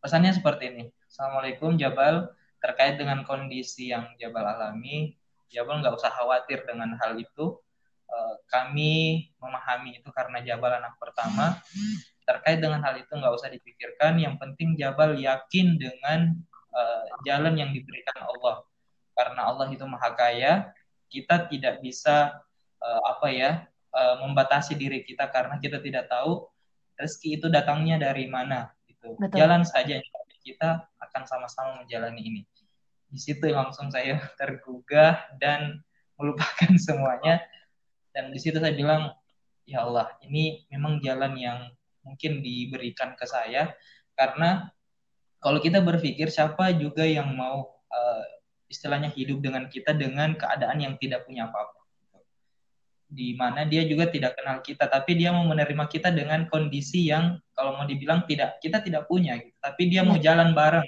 [0.00, 0.84] Pesannya seperti ini.
[1.04, 2.32] Assalamualaikum Jabal.
[2.64, 5.12] Terkait dengan kondisi yang Jabal alami
[5.52, 7.60] Jabal nggak usah khawatir dengan hal itu.
[8.08, 11.60] Eh, kami memahami itu karena Jabal anak pertama.
[12.24, 14.16] Terkait dengan hal itu nggak usah dipikirkan.
[14.16, 16.32] Yang penting Jabal yakin dengan
[16.72, 18.64] eh, jalan yang diberikan Allah.
[19.14, 20.72] Karena Allah itu maha kaya
[21.12, 22.40] kita tidak bisa
[22.80, 23.52] eh, apa ya
[23.94, 26.50] membatasi diri kita karena kita tidak tahu
[26.98, 29.18] rezeki itu datangnya dari mana gitu.
[29.18, 29.36] Betul.
[29.36, 30.00] jalan saja
[30.44, 32.42] kita akan sama-sama menjalani ini.
[33.08, 35.80] Di situ langsung saya tergugah dan
[36.20, 37.40] melupakan semuanya.
[38.14, 39.10] Dan di situ saya bilang
[39.64, 41.58] ya Allah ini memang jalan yang
[42.04, 43.74] mungkin diberikan ke saya.
[44.14, 44.70] Karena
[45.42, 48.24] kalau kita berpikir siapa juga yang mau uh,
[48.70, 51.83] istilahnya hidup dengan kita dengan keadaan yang tidak punya apa-apa
[53.14, 57.38] di mana dia juga tidak kenal kita tapi dia mau menerima kita dengan kondisi yang
[57.54, 59.54] kalau mau dibilang tidak kita tidak punya gitu.
[59.62, 60.82] Tapi dia mau jalan bareng.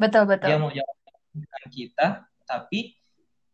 [0.00, 0.48] Betul, betul.
[0.48, 0.96] dia mau jalan
[1.36, 2.06] dengan kita
[2.48, 2.96] tapi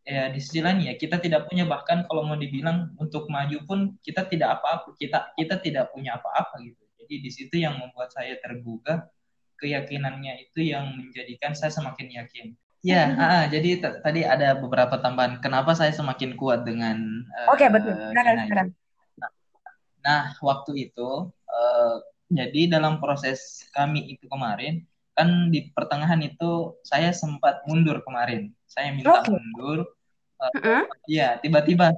[0.06, 1.66] ya di sisi lain ya kita tidak punya.
[1.66, 4.94] Bahkan kalau mau dibilang untuk maju pun kita tidak apa-apa.
[4.94, 6.78] Kita kita tidak punya apa-apa gitu.
[7.02, 9.10] Jadi di situ yang membuat saya tergugah.
[9.62, 12.50] Keyakinannya itu yang menjadikan saya semakin yakin
[12.82, 16.98] ya ah, jadi tadi ada beberapa tambahan kenapa saya semakin kuat dengan
[17.46, 17.94] uh, oke betul.
[17.94, 18.66] Silakan silakan
[19.16, 19.30] nah,
[20.02, 21.94] nah waktu itu uh,
[22.26, 24.82] jadi dalam proses kami itu kemarin
[25.14, 28.50] kan di pertengahan itu saya sempat mundur kemarin.
[28.64, 29.30] Saya minta okay.
[29.30, 29.86] mundur
[30.42, 30.82] uh, uh-huh.
[31.06, 31.94] ya tiba-tiba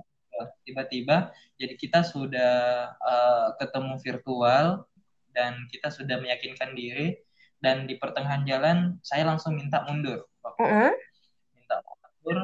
[0.66, 2.52] tiba-tiba jadi kita sudah
[2.98, 4.84] uh, ketemu virtual
[5.32, 7.16] dan kita sudah meyakinkan diri
[7.62, 10.92] dan di pertengahan jalan saya langsung minta mundur uh-huh.
[11.56, 12.38] minta mundur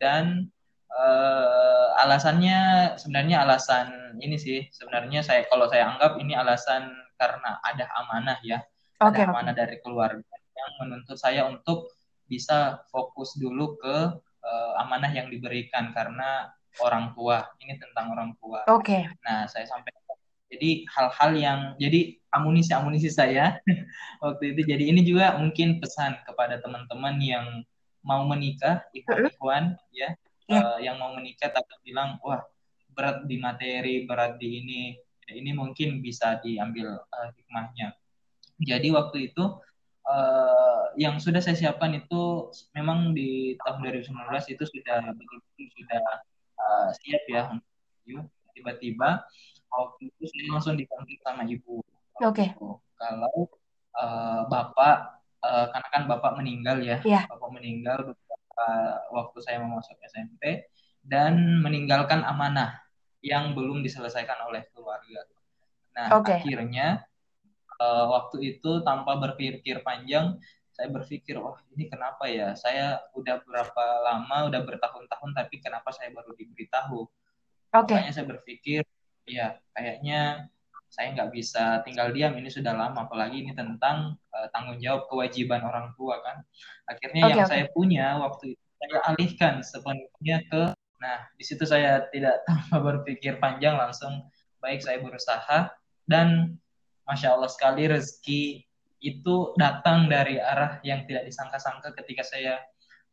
[0.00, 0.48] dan
[0.90, 6.88] uh, alasannya sebenarnya alasan ini sih sebenarnya saya kalau saya anggap ini alasan
[7.20, 8.64] karena ada amanah ya
[8.98, 9.22] okay.
[9.24, 11.92] ada amanah dari keluarga yang menuntut saya untuk
[12.24, 13.96] bisa fokus dulu ke
[14.44, 16.48] uh, amanah yang diberikan karena
[16.82, 18.66] orang tua ini tentang orang tua.
[18.66, 19.06] Oke.
[19.06, 19.22] Okay.
[19.22, 20.02] Nah saya sampaikan
[20.54, 23.58] jadi hal-hal yang jadi amunisi-amunisi saya
[24.24, 24.70] waktu itu.
[24.70, 27.46] Jadi ini juga mungkin pesan kepada teman-teman yang
[28.06, 30.14] mau menikah ikhwan ya.
[30.44, 32.44] Uh, yang mau menikah tapi bilang wah
[32.92, 34.82] berat di materi berat di ini.
[35.24, 37.96] Ini mungkin bisa diambil uh, hikmahnya.
[38.60, 39.44] Jadi waktu itu
[40.04, 46.04] uh, yang sudah saya siapkan itu memang di tahun 2019 itu sudah betul-betul sudah
[46.60, 47.42] uh, siap ya
[48.54, 49.24] tiba-tiba
[49.74, 51.82] waktu itu saya langsung dipanggil sama ibu.
[52.22, 52.54] Oke.
[52.94, 53.36] Kalau
[53.98, 54.96] uh, bapak,
[55.42, 57.26] uh, karena kan bapak meninggal ya, Iya.
[57.26, 58.66] bapak meninggal beberapa
[59.10, 60.70] waktu saya mau masuk SMP
[61.02, 62.80] dan meninggalkan amanah
[63.24, 65.26] yang belum diselesaikan oleh keluarga.
[65.94, 66.38] Nah Oke.
[66.38, 67.02] akhirnya
[67.82, 70.38] uh, waktu itu tanpa berpikir panjang
[70.74, 76.10] saya berpikir wah ini kenapa ya saya udah berapa lama udah bertahun-tahun tapi kenapa saya
[76.10, 77.06] baru diberitahu
[77.78, 77.94] Oke.
[77.94, 78.82] makanya saya berpikir
[79.24, 80.48] ya kayaknya
[80.94, 83.10] saya nggak bisa tinggal diam ini sudah lama.
[83.10, 86.46] Apalagi ini tentang uh, tanggung jawab kewajiban orang tua kan.
[86.86, 87.50] Akhirnya Oke, yang oke.
[87.50, 90.62] saya punya waktu itu saya alihkan sepenuhnya ke
[91.02, 94.30] nah di situ saya tidak tanpa berpikir panjang langsung
[94.62, 95.74] baik saya berusaha.
[96.06, 96.54] Dan
[97.08, 98.62] masya Allah sekali rezeki
[99.04, 102.62] itu datang dari arah yang tidak disangka-sangka ketika saya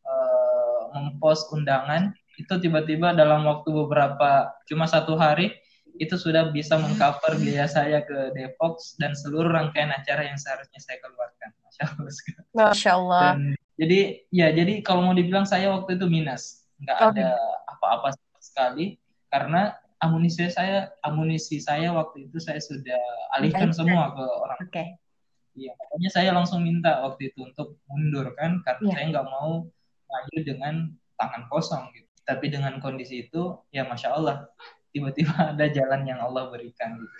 [0.06, 2.14] uh, mempost undangan.
[2.38, 5.52] Itu tiba-tiba dalam waktu beberapa cuma satu hari
[6.00, 10.98] itu sudah bisa mengcover biaya saya ke Depok dan seluruh rangkaian acara yang seharusnya saya
[11.04, 11.50] keluarkan.
[11.64, 12.12] Masya Allah.
[12.52, 13.22] Masya Allah.
[13.36, 13.40] Dan
[13.76, 14.00] jadi
[14.32, 17.08] ya jadi kalau mau dibilang saya waktu itu minus, nggak Oke.
[17.20, 17.28] ada
[17.68, 18.86] apa-apa sama sekali
[19.32, 23.00] karena amunisi saya amunisi saya waktu itu saya sudah
[23.38, 23.76] alihkan Alihkan.
[23.76, 24.84] semua ke orang Oke.
[25.52, 28.94] Iya, makanya saya langsung minta waktu itu untuk mundur kan, karena Iya.
[28.96, 29.68] saya nggak mau
[30.08, 30.74] maju dengan
[31.20, 32.08] tangan kosong gitu.
[32.24, 34.48] Tapi dengan kondisi itu, ya masya Allah,
[34.92, 37.16] tiba-tiba ada jalan yang Allah berikan gitu.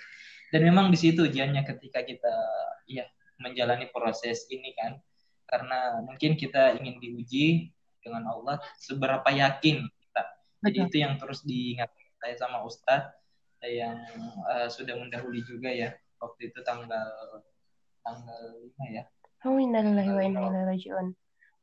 [0.53, 2.35] Dan memang di situ ujiannya ketika kita,
[2.85, 3.09] ya
[3.41, 5.01] menjalani proses ini kan,
[5.49, 7.73] karena mungkin kita ingin diuji
[8.05, 10.23] dengan Allah seberapa yakin kita.
[10.61, 10.89] Jadi Betul.
[10.93, 11.89] itu yang terus diingat
[12.21, 13.17] saya sama Ustadz
[13.65, 13.97] yang
[14.53, 17.09] eh, sudah mendahului juga ya waktu itu tanggal
[18.05, 19.03] tanggal 5 ya.
[19.43, 21.07] Oh, innalillahi wa inna ilaihi raji'un.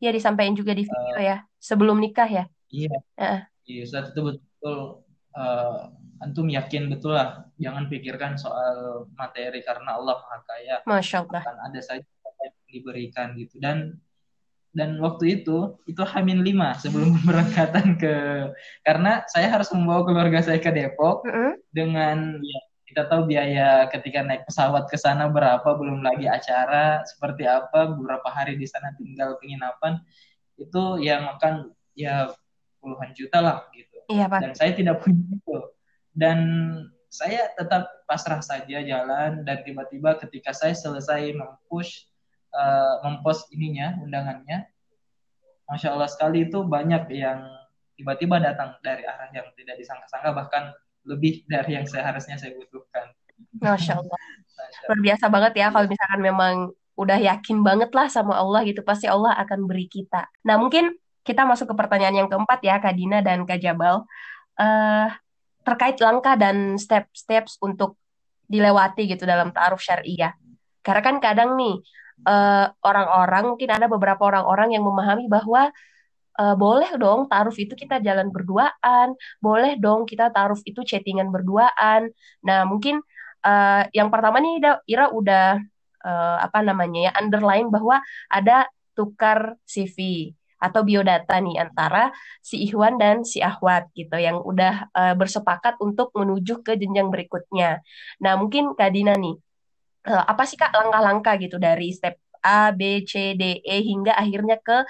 [0.04, 2.44] Ya disampaikan juga di video ya, sebelum nikah ya.
[2.72, 2.98] Iya.
[3.20, 3.42] Heeh.
[3.70, 5.04] Iya, Ustaz itu betul
[5.36, 5.80] eh,
[6.24, 7.46] antum yakin betul lah.
[7.60, 11.42] Jangan pikirkan soal materi karena Allah Maha Kaya Masya Allah.
[11.44, 12.06] akan ada saja
[12.44, 13.60] yang diberikan gitu.
[13.60, 14.00] Dan
[14.70, 18.14] dan waktu itu itu Hamin 5 sebelum keberangkatan ke
[18.86, 21.58] karena saya harus membawa keluarga saya ke Depok Mm-mm.
[21.74, 27.46] dengan ya, kita tahu biaya ketika naik pesawat ke sana berapa, belum lagi acara seperti
[27.46, 30.02] apa, beberapa hari di sana tinggal penginapan
[30.58, 32.34] itu ya makan ya
[32.82, 33.89] puluhan juta lah gitu.
[34.10, 34.40] Iya, Pak.
[34.42, 35.58] Dan saya tidak punya itu.
[36.18, 36.40] Dan
[37.10, 42.10] saya tetap pasrah saja jalan dan tiba-tiba ketika saya selesai mempush
[42.54, 44.66] eh, mempost ininya undangannya,
[45.70, 47.46] masya Allah sekali itu banyak yang
[47.98, 50.64] tiba-tiba datang dari arah yang tidak disangka-sangka bahkan
[51.06, 53.14] lebih dari yang seharusnya saya butuhkan.
[53.62, 54.20] Masya Allah.
[54.90, 56.54] Luar biasa banget ya kalau misalkan memang
[57.00, 60.28] udah yakin banget lah sama Allah gitu, pasti Allah akan beri kita.
[60.44, 64.08] Nah, mungkin kita masuk ke pertanyaan yang keempat ya, Kak Dina dan Kak Jabal.
[64.60, 65.08] Eh,
[65.64, 68.00] terkait langkah dan step-steps untuk
[68.50, 70.34] dilewati gitu dalam ta'aruf syariah.
[70.82, 71.78] Karena kan kadang nih
[72.26, 75.70] eh, orang-orang mungkin ada beberapa orang-orang yang memahami bahwa
[76.40, 82.10] eh, boleh dong ta'aruf itu kita jalan berduaan, boleh dong kita ta'aruf itu chattingan berduaan.
[82.44, 83.00] Nah, mungkin
[83.46, 85.62] eh, yang pertama nih Ira udah
[86.04, 88.02] eh, apa namanya ya underline bahwa
[88.32, 88.66] ada
[88.98, 92.12] tukar CV atau biodata nih antara
[92.44, 97.80] si Ikhwan dan si Ahwat gitu yang udah eh, bersepakat untuk menuju ke jenjang berikutnya.
[98.20, 99.36] Nah, mungkin Kak Dina nih,
[100.12, 104.60] eh, apa sih Kak langkah-langkah gitu dari step A, B, C, D, E hingga akhirnya
[104.60, 104.84] ke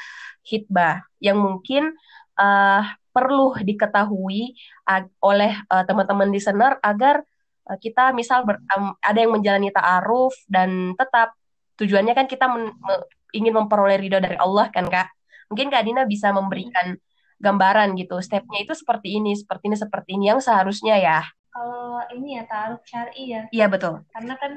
[0.45, 1.93] hitbah yang mungkin
[2.39, 4.53] eh, perlu diketahui
[4.89, 7.21] ag- oleh eh, teman-teman listener agar
[7.69, 11.33] eh, kita misal ber- am- ada yang menjalani ta'aruf dan tetap
[11.77, 15.18] tujuannya kan kita men- me- ingin memperoleh ridho dari Allah kan Kak.
[15.49, 16.93] Mungkin Kak Dina bisa memberikan
[17.41, 21.19] gambaran gitu, stepnya itu seperti ini, seperti ini, seperti ini yang seharusnya ya.
[21.49, 24.05] Kalau ini ya taruh syari ya, Iya betul.
[24.13, 24.53] karena kan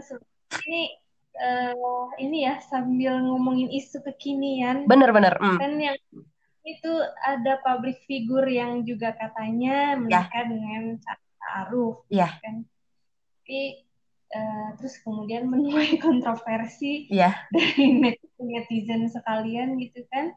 [0.69, 0.93] ini
[1.33, 1.73] eh,
[2.21, 5.33] ini ya sambil ngomongin isu kekinian, Bener-bener.
[5.41, 5.57] mm.
[5.57, 5.97] kan yang
[6.63, 6.93] itu
[7.25, 12.29] ada public figure yang juga katanya menikah dengan cara taruh, Ya.
[12.45, 12.69] kan?
[13.43, 13.81] Tapi
[14.29, 17.33] eh, terus kemudian menuai kontroversi Iya.
[17.49, 20.37] dari net- netizen sekalian gitu kan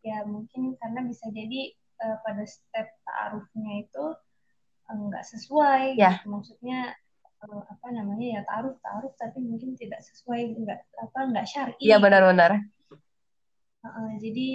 [0.00, 4.04] ya mungkin karena bisa jadi eh, pada step taarufnya itu
[4.88, 6.20] eh, nggak sesuai Ya.
[6.20, 6.32] gitu.
[6.32, 6.96] maksudnya
[7.40, 12.00] eh, apa namanya ya taaruf taaruf tapi mungkin tidak sesuai nggak apa nggak syar'i Iya
[12.00, 12.64] benar-benar.
[13.80, 14.48] Heeh, jadi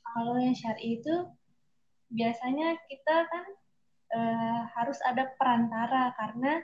[0.00, 1.14] kalau yang syar'i itu
[2.10, 3.44] biasanya kita kan
[4.10, 6.60] eh, harus ada perantara karena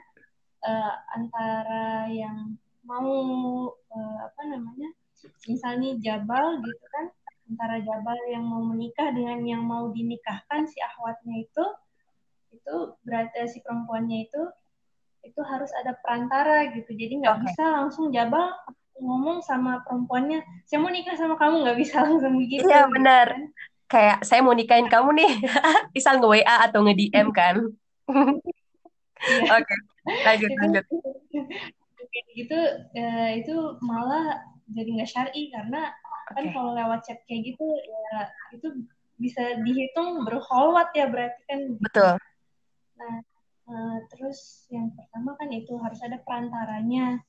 [0.61, 3.09] eh, antara yang mau
[3.71, 4.89] eh, apa namanya
[5.45, 7.05] misalnya jabal gitu kan
[7.47, 11.63] antara jabal yang mau menikah dengan yang mau dinikahkan si ahwatnya itu
[12.51, 12.75] itu
[13.07, 14.41] berarti si perempuannya itu
[15.23, 17.43] itu harus ada perantara gitu jadi nggak Oke.
[17.51, 18.51] bisa langsung jabal
[18.97, 23.27] ngomong sama perempuannya saya mau nikah sama kamu nggak bisa langsung begitu Iya, gitu benar.
[23.35, 23.43] kan.
[23.87, 25.31] Kayak saya mau nikahin kamu nih.
[25.95, 27.55] Misal nge-WA atau nge-DM kan.
[29.17, 29.49] Iya.
[29.57, 29.75] Oke,
[30.29, 30.85] lanjut lanjut.
[32.37, 32.59] gitu
[32.93, 35.89] eh, itu malah jadi nggak syar'i karena
[36.35, 36.53] kan Oke.
[36.55, 38.67] kalau lewat chat kayak gitu ya itu
[39.17, 42.11] bisa dihitung berholwat ya berarti kan Betul.
[42.97, 43.17] Nah,
[43.69, 47.21] eh, terus yang pertama kan itu harus ada perantaranya.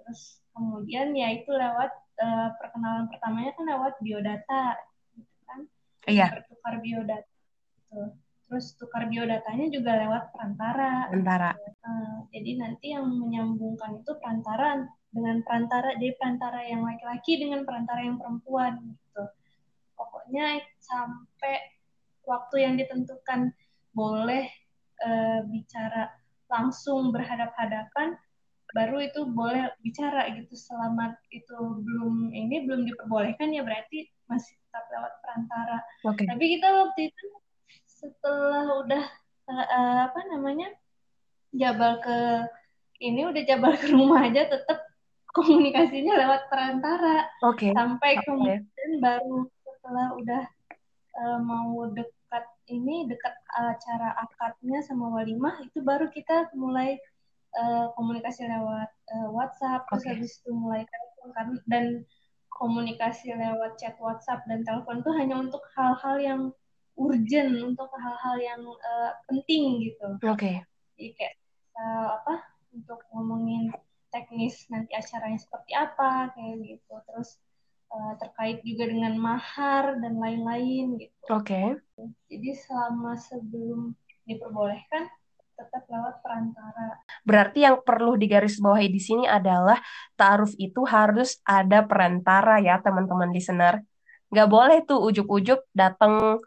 [0.00, 1.92] Terus kemudian ya itu lewat
[2.24, 4.64] eh, perkenalan pertamanya kan lewat biodata,
[5.12, 5.60] gitu kan?
[6.08, 7.28] Iya, Bertukar biodata.
[7.28, 8.00] gitu.
[8.44, 11.08] Terus tukar biodatanya juga lewat perantara.
[11.12, 11.50] antara.
[11.56, 18.02] Eh, jadi nanti yang menyambungkan itu perantara dengan perantara, jadi perantara yang laki-laki dengan perantara
[18.02, 19.24] yang perempuan gitu.
[19.94, 21.62] Pokoknya sampai
[22.26, 23.54] waktu yang ditentukan
[23.94, 24.50] boleh
[25.06, 26.10] eh, bicara
[26.50, 28.18] langsung berhadap-hadapan,
[28.74, 30.50] baru itu boleh bicara gitu.
[30.58, 35.78] Selama itu belum ini belum diperbolehkan ya berarti masih tetap lewat perantara.
[36.10, 36.26] Oke.
[36.26, 37.26] Tapi kita waktu itu
[37.86, 39.04] setelah udah
[39.46, 40.74] eh, apa namanya
[41.54, 42.18] jabal ke
[42.98, 44.82] ini udah jabal ke rumah aja tetap
[45.36, 47.74] komunikasinya lewat perantara Oke.
[47.74, 48.24] sampai Oke.
[48.24, 48.62] kemudian
[49.02, 50.42] baru setelah udah
[51.18, 56.96] eh, mau dekat ini dekat acara akadnya sama walimah itu baru kita mulai
[57.54, 60.10] eh, komunikasi lewat eh, WhatsApp terus Oke.
[60.14, 61.86] habis itu mulai telepon kan dan
[62.54, 66.40] komunikasi lewat chat WhatsApp dan telepon itu hanya untuk hal-hal yang
[66.94, 70.62] urgent untuk hal-hal yang eh, penting gitu Oke.
[70.94, 71.34] jadi kayak
[71.74, 72.34] eh, apa
[72.70, 73.74] untuk ngomongin
[74.14, 77.42] teknis nanti acaranya seperti apa kayak gitu terus
[77.90, 81.82] eh, terkait juga dengan mahar dan lain-lain gitu Oke.
[82.30, 85.10] jadi selama sebelum diperbolehkan
[85.54, 89.80] tetap lewat perantara Berarti yang perlu digarisbawahi di sini adalah
[90.18, 93.80] ta'aruf itu harus ada perantara ya, teman-teman listener.
[94.28, 96.44] Nggak boleh tuh ujuk-ujuk datang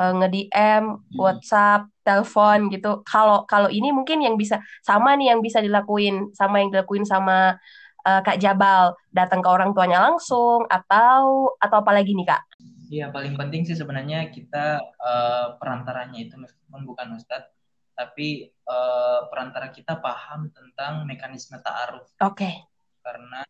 [0.00, 0.84] eh, nge-DM,
[1.20, 3.04] WhatsApp, telepon gitu.
[3.04, 7.60] Kalau kalau ini mungkin yang bisa sama nih yang bisa dilakuin sama yang dilakuin sama
[8.08, 12.42] eh, Kak Jabal, datang ke orang tuanya langsung atau atau apa lagi nih Kak?
[12.90, 17.54] Iya, paling penting sih sebenarnya kita eh, perantaranya itu meskipun bukan ustadz,
[17.94, 22.66] tapi eh, perantara kita paham tentang mekanisme ta'aruf Oke,
[23.04, 23.46] karena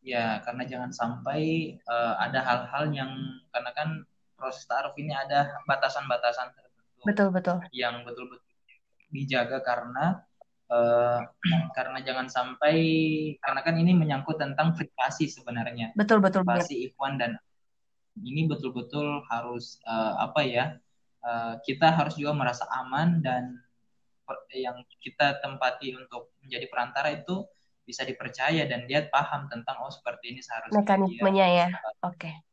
[0.00, 3.12] ya karena jangan sampai eh, ada hal-hal yang
[3.52, 3.88] karena kan
[4.40, 7.56] proses ta'aruf ini ada batasan-batasan tertentu betul betul.
[7.76, 8.48] yang betul-betul
[9.12, 10.24] dijaga karena
[10.72, 11.20] eh,
[11.76, 12.76] karena jangan sampai
[13.36, 17.36] karena kan ini menyangkut tentang privasi sebenarnya Betul betul privasi Ikhwan dan
[18.16, 20.64] ini betul-betul harus eh, apa ya
[21.20, 23.60] eh, kita harus juga merasa aman dan
[24.54, 27.42] yang kita tempati untuk menjadi perantara itu
[27.82, 31.68] bisa dipercaya dan dia paham tentang oh seperti ini seharusnya dia Mekanismenya ya.
[32.06, 32.30] Oke.
[32.30, 32.49] Ya.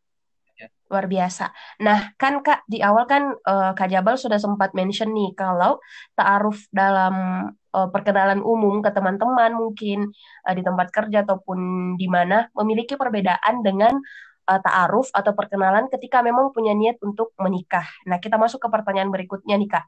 [0.88, 1.52] Luar biasa.
[1.84, 5.84] Nah, kan Kak, di awal kan eh, Kak Jabal sudah sempat mention nih kalau
[6.16, 7.14] ta'aruf dalam
[7.52, 10.10] eh, perkenalan umum ke teman-teman mungkin
[10.48, 11.60] eh, di tempat kerja ataupun
[12.00, 14.00] di mana memiliki perbedaan dengan
[14.48, 17.86] eh, ta'aruf atau perkenalan ketika memang punya niat untuk menikah.
[18.08, 19.86] Nah, kita masuk ke pertanyaan berikutnya nih Kak.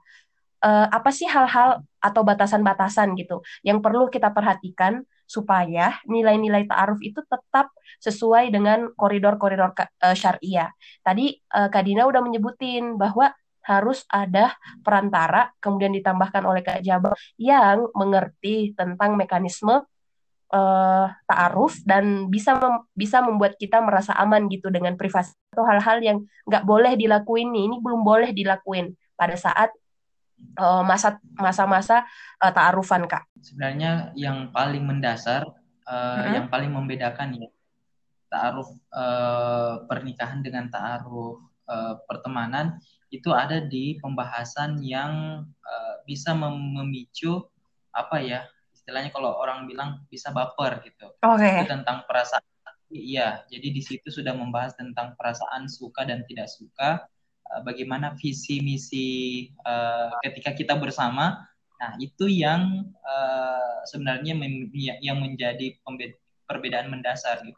[0.59, 7.21] Eh, apa sih hal-hal atau batasan-batasan gitu yang perlu kita perhatikan supaya nilai-nilai ta'aruf itu
[7.21, 7.69] tetap
[8.01, 10.73] sesuai dengan koridor-koridor eh, syariah.
[11.05, 13.29] Tadi eh, Kak Dina udah menyebutin bahwa
[13.69, 19.85] harus ada perantara, kemudian ditambahkan oleh Kak Jabal yang mengerti tentang mekanisme
[20.49, 26.01] eh, ta'aruf dan bisa mem- bisa membuat kita merasa aman gitu dengan privasi atau hal-hal
[26.01, 26.17] yang
[26.49, 29.69] nggak boleh dilakuin nih, ini belum boleh dilakuin pada saat
[30.83, 32.03] masa masa-masa
[32.43, 33.23] eh, ta'arufan Kak.
[33.39, 35.47] sebenarnya yang paling mendasar
[35.87, 36.35] eh, Mm-mm.
[36.35, 37.49] yang paling membedakan ya
[38.29, 42.77] ta'aruf eh, pernikahan dengan ta'aruf eh, pertemanan
[43.09, 47.41] itu ada di pembahasan yang eh, bisa mem- memicu
[47.89, 51.45] apa ya istilahnya kalau orang bilang bisa baper gitu Oke.
[51.45, 52.45] itu tentang perasaan
[52.89, 57.09] iya jadi di situ sudah membahas tentang perasaan suka dan tidak suka eh,
[57.65, 59.09] bagaimana visi misi
[59.51, 61.45] eh, ketika kita bersama.
[61.79, 64.33] Nah itu yang eh, sebenarnya
[64.75, 65.77] ya- yang menjadi
[66.45, 67.57] perbedaan mendasar gitu.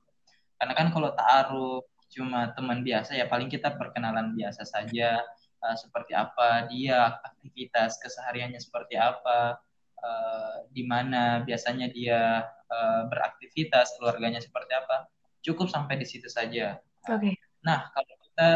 [0.61, 5.19] Karena kan kalau ta'aruf cuma teman biasa ya paling kita perkenalan biasa saja.
[5.61, 9.61] Eh, seperti apa dia aktivitas kesehariannya seperti apa
[10.01, 15.09] eh, di mana biasanya dia eh, beraktivitas keluarganya seperti apa.
[15.41, 16.77] Cukup sampai di situ saja.
[17.09, 17.33] Oke.
[17.65, 18.49] nah kalau kita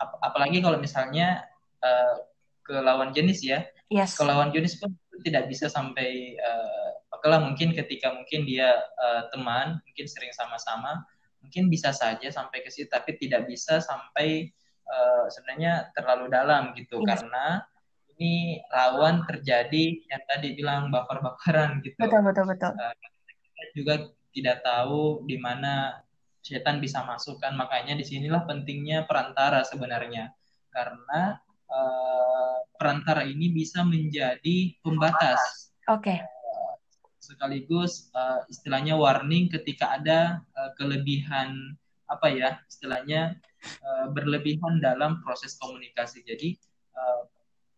[0.00, 1.44] ap- apalagi kalau misalnya
[1.84, 2.16] eh,
[2.64, 4.14] ke lawan jenis ya Yes.
[4.14, 4.94] ke lawan jenis pun
[5.26, 8.70] tidak bisa sampai uh, okelah mungkin ketika mungkin dia
[9.02, 11.02] uh, teman mungkin sering sama-sama
[11.42, 14.46] mungkin bisa saja sampai ke situ tapi tidak bisa sampai
[14.86, 17.18] uh, sebenarnya terlalu dalam gitu yes.
[17.18, 17.66] Karena
[18.14, 21.98] ini rawan terjadi yang tadi bilang baper-baperan gitu.
[21.98, 22.70] Betul betul betul.
[22.76, 22.94] Uh,
[23.26, 23.94] kita juga
[24.30, 25.98] tidak tahu di mana
[26.40, 30.32] setan bisa masukkan makanya di sinilah pentingnya perantara sebenarnya
[30.72, 31.36] karena
[31.68, 35.72] uh, perantara ini bisa menjadi pembatas.
[35.90, 36.16] Oke.
[36.16, 36.18] Okay.
[36.24, 36.74] Uh,
[37.20, 41.76] sekaligus uh, istilahnya warning ketika ada uh, kelebihan
[42.10, 43.38] apa ya istilahnya
[43.84, 46.24] uh, berlebihan dalam proses komunikasi.
[46.24, 46.56] Jadi
[46.96, 47.22] uh,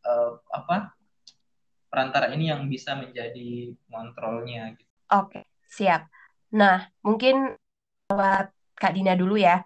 [0.06, 0.94] uh, apa
[1.92, 4.72] perantara ini yang bisa menjadi kontrolnya.
[4.72, 4.88] Gitu.
[5.12, 6.08] Oke, okay, siap.
[6.52, 7.60] Nah, mungkin
[8.12, 9.64] lewat Kak Dina dulu ya.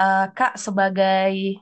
[0.00, 1.60] Uh, Kak sebagai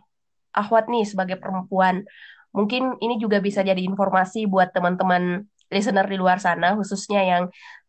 [0.51, 2.03] Ahwat nih sebagai perempuan,
[2.51, 7.43] mungkin ini juga bisa jadi informasi buat teman-teman listener di luar sana, khususnya yang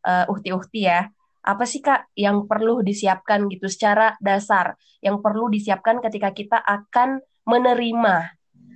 [0.05, 1.09] uh, uhti-uhti ya.
[1.41, 7.21] Apa sih Kak yang perlu disiapkan gitu secara dasar, yang perlu disiapkan ketika kita akan
[7.49, 8.29] menerima.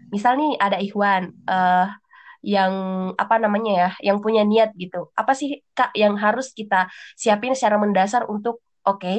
[0.09, 1.93] Misal nih ada Ikhwan, uh,
[2.41, 2.74] yang
[3.18, 5.13] apa namanya ya, yang punya niat gitu.
[5.13, 9.18] Apa sih Kak yang harus kita siapin secara mendasar untuk oke, okay,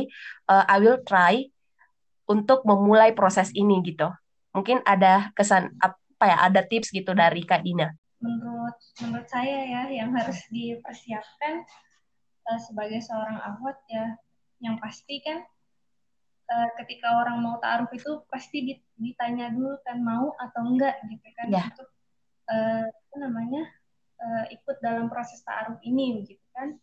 [0.49, 1.47] uh, I will try
[2.27, 4.11] untuk memulai proses ini gitu.
[4.55, 7.93] Mungkin ada kesan apa ya, ada tips gitu dari Kak Dina?
[8.23, 11.67] Menurut menurut saya ya, yang harus dipersiapkan
[12.49, 14.17] uh, sebagai seorang awat ya,
[14.64, 15.45] yang pasti kan
[16.51, 21.47] uh, ketika orang mau taruh itu pasti ditanya dulu kan mau atau enggak gitu kan
[21.51, 21.64] ya.
[21.69, 21.89] untuk
[22.49, 23.62] uh, apa namanya
[24.23, 26.79] uh, ikut dalam proses taruh ini gitu kan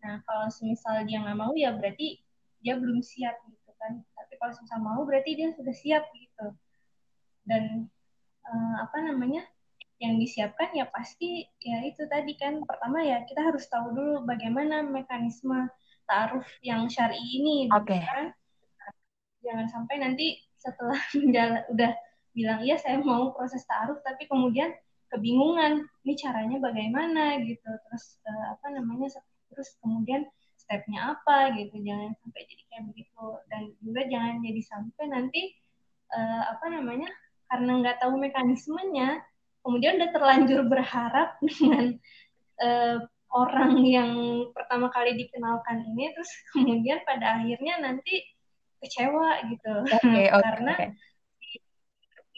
[0.00, 2.20] Nah, kalau semisal dia nggak mau ya berarti
[2.60, 4.00] dia belum siap gitu kan.
[4.16, 6.46] Tapi kalau semisal mau berarti dia sudah siap gitu.
[7.44, 7.88] Dan
[8.44, 9.44] uh, apa namanya?
[10.00, 14.80] Yang disiapkan ya pasti ya itu tadi kan pertama ya kita harus tahu dulu bagaimana
[14.80, 15.68] mekanisme
[16.08, 18.00] taaruf yang syari ini gitu okay.
[18.00, 18.32] kan.
[19.44, 20.96] Jangan sampai nanti setelah
[21.72, 21.92] udah
[22.30, 24.70] bilang iya saya mau proses taaruf tapi kemudian
[25.10, 29.10] kebingungan ini caranya bagaimana gitu terus uh, apa namanya
[29.50, 30.24] terus kemudian
[30.56, 35.42] stepnya apa gitu jangan sampai jadi kayak begitu dan juga jangan jadi sampai nanti
[36.14, 37.10] uh, apa namanya
[37.50, 39.18] karena nggak tahu mekanismenya
[39.66, 41.98] kemudian udah terlanjur berharap dengan
[42.62, 42.98] uh,
[43.30, 44.10] orang yang
[44.54, 48.26] pertama kali dikenalkan ini terus kemudian pada akhirnya nanti
[48.80, 51.58] kecewa gitu okay, okay, karena okay.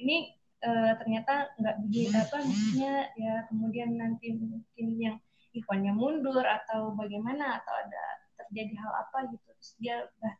[0.00, 0.16] ini
[0.64, 5.16] uh, ternyata nggak begitu apa maksudnya ya kemudian nanti mungkin yang
[5.52, 8.02] ikhwannya mundur atau bagaimana atau ada
[8.40, 9.96] terjadi hal apa gitu terus dia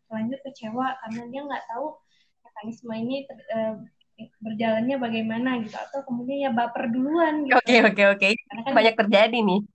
[0.09, 1.87] terlanjur kecewa karena dia nggak tahu
[2.43, 3.75] mekanisme ini ter, uh,
[4.43, 7.57] berjalannya bagaimana gitu atau kemudian ya baper duluan gitu.
[7.59, 8.29] Oke oke oke.
[8.37, 9.61] Kan banyak terjadi nih.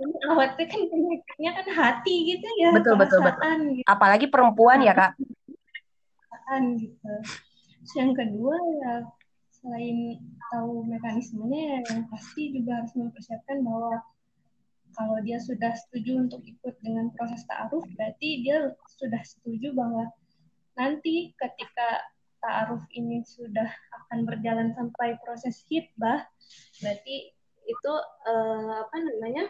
[0.00, 2.72] Ini awet kan penyakitnya kan hati gitu ya.
[2.72, 3.76] Betul betul betul.
[3.76, 3.84] Gitu.
[3.84, 5.12] Apalagi perempuan ya kak.
[6.80, 7.12] gitu.
[7.80, 8.92] Terus yang kedua ya
[9.60, 10.16] selain
[10.52, 14.00] tahu mekanismenya yang pasti juga harus mempersiapkan bahwa
[14.96, 20.08] kalau dia sudah setuju untuk ikut dengan proses ta'aruf berarti dia sudah setuju bahwa
[20.74, 21.88] nanti ketika
[22.40, 23.68] ta'aruf ini sudah
[24.02, 26.24] akan berjalan sampai proses hitbah
[26.80, 27.36] berarti
[27.68, 27.92] itu
[28.26, 29.44] uh, apa namanya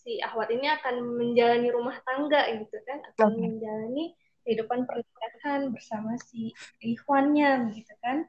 [0.00, 3.40] si ahwat ini akan menjalani rumah tangga gitu kan akan okay.
[3.44, 4.04] menjalani
[4.46, 8.24] kehidupan pernikahan bersama si ikhwannya gitu kan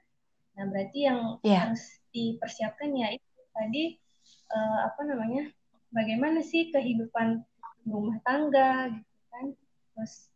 [0.57, 1.67] Nah, berarti yang yeah.
[1.67, 3.83] harus dipersiapkan ya itu tadi
[4.51, 5.47] uh, apa namanya?
[5.91, 7.43] Bagaimana sih kehidupan
[7.87, 9.45] rumah tangga gitu kan?
[9.95, 10.31] Terus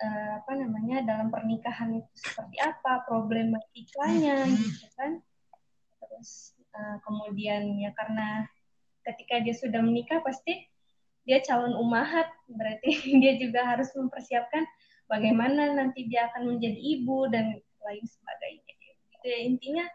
[0.00, 3.04] uh, apa namanya dalam pernikahan itu seperti apa?
[3.04, 5.20] Problematikanya gitu kan?
[6.00, 8.48] Terus uh, kemudian ya karena
[9.04, 10.68] ketika dia sudah menikah pasti
[11.24, 12.90] dia calon umahat berarti
[13.22, 14.64] dia juga harus mempersiapkan
[15.08, 18.69] bagaimana nanti dia akan menjadi ibu dan lain sebagainya
[19.20, 19.86] gitu ya intinya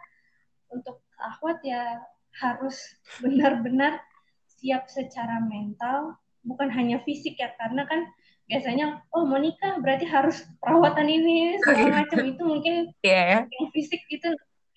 [0.69, 1.97] untuk akhwat ya
[2.37, 2.77] harus
[3.25, 3.97] benar-benar
[4.45, 6.15] siap secara mental
[6.45, 8.05] bukan hanya fisik ya karena kan
[8.45, 12.17] biasanya oh mau nikah berarti harus perawatan ini segala macam.
[12.21, 13.49] Itu mungkin yeah.
[13.49, 14.29] yang fisik itu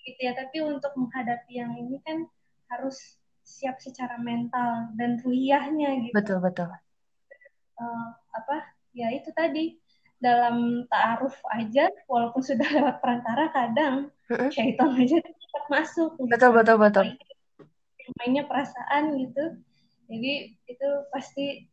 [0.09, 0.33] gitu ya.
[0.33, 2.25] Tapi untuk menghadapi yang ini kan
[2.73, 6.15] harus siap secara mental dan ruhiyahnya gitu.
[6.17, 6.69] Betul betul.
[7.77, 8.73] Uh, apa?
[8.97, 9.77] Ya itu tadi.
[10.19, 14.51] Dalam ta'aruf aja walaupun sudah lewat perantara kadang uh-uh.
[14.53, 16.29] syaitan aja tetap masuk gitu.
[16.31, 17.07] betul betul betul
[18.21, 19.45] mainnya perasaan gitu
[20.09, 20.33] jadi
[20.65, 21.69] itu pasti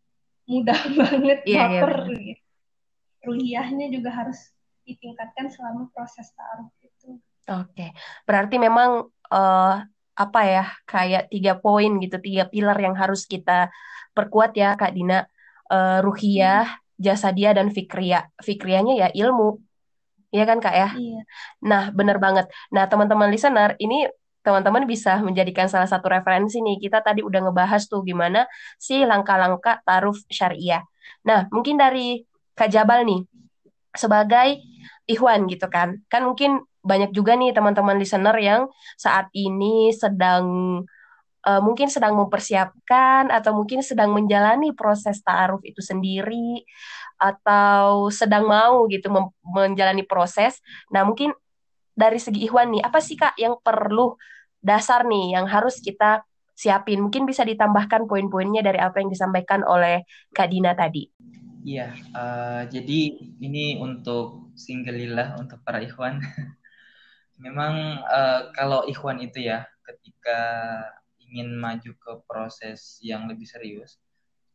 [0.46, 2.42] mudah banget yeah, iya, baper yeah, gitu.
[3.26, 4.52] ruhiyahnya juga harus
[4.86, 7.18] ditingkatkan selama proses ta'aruf itu
[7.50, 7.90] oke okay.
[8.28, 9.76] berarti memang uh,
[10.16, 13.70] apa ya kayak tiga poin gitu, tiga pilar yang harus kita
[14.16, 15.28] perkuat ya Kak Dina.
[15.66, 18.32] Uh, ruhiyah, jasa dia dan fikria.
[18.40, 19.60] Fikrianya ya ilmu.
[20.36, 20.90] Iya kan Kak ya?
[21.00, 21.20] Iya.
[21.64, 22.52] Nah, bener banget.
[22.76, 24.04] Nah, teman-teman listener, ini
[24.44, 26.78] teman-teman bisa menjadikan salah satu referensi nih.
[26.84, 28.44] Kita tadi udah ngebahas tuh gimana
[28.76, 30.84] sih langkah-langkah taruf syariah.
[31.24, 33.24] Nah, mungkin dari Kak Jabal nih,
[33.96, 34.60] sebagai
[35.08, 36.04] Ikhwan gitu kan.
[36.12, 38.68] Kan mungkin banyak juga nih teman-teman listener yang
[39.00, 40.46] saat ini sedang
[41.46, 46.66] uh, mungkin sedang mempersiapkan atau mungkin sedang menjalani proses ta'aruf itu sendiri
[47.16, 49.12] atau sedang mau gitu
[49.44, 50.60] menjalani proses.
[50.92, 51.32] Nah, mungkin
[51.96, 54.20] dari segi Ikhwan nih, apa sih Kak yang perlu
[54.60, 57.00] dasar nih yang harus kita siapin?
[57.00, 60.04] Mungkin bisa ditambahkan poin-poinnya dari apa yang disampaikan oleh
[60.36, 61.08] Kak Dina tadi.
[61.66, 63.02] Iya, uh, jadi
[63.42, 66.22] ini untuk singgelilah untuk para ikhwan.
[67.44, 70.40] Memang uh, kalau ikhwan itu ya, ketika
[71.18, 73.98] ingin maju ke proses yang lebih serius,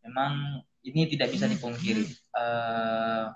[0.05, 2.07] memang ini tidak bisa dipungkiri.
[2.33, 3.33] Uh,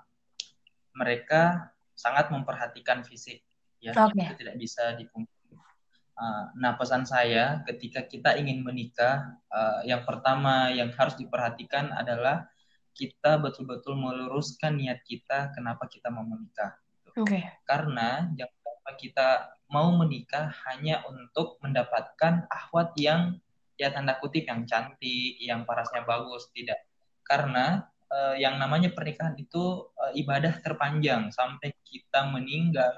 [0.95, 3.43] mereka sangat memperhatikan fisik,
[3.83, 4.31] ya okay.
[4.31, 5.33] itu tidak bisa dipungkiri.
[6.15, 12.47] Uh, nah pesan saya ketika kita ingin menikah, uh, yang pertama yang harus diperhatikan adalah
[12.95, 16.79] kita betul-betul meluruskan niat kita kenapa kita mau menikah.
[17.11, 17.43] Okay.
[17.67, 19.27] Karena jangan lupa kita
[19.67, 23.39] mau menikah hanya untuk mendapatkan ahwat yang
[23.75, 26.79] ya tanda kutip yang cantik, yang parasnya bagus, tidak.
[27.23, 32.91] Karena uh, yang namanya pernikahan itu uh, ibadah terpanjang sampai kita meninggal.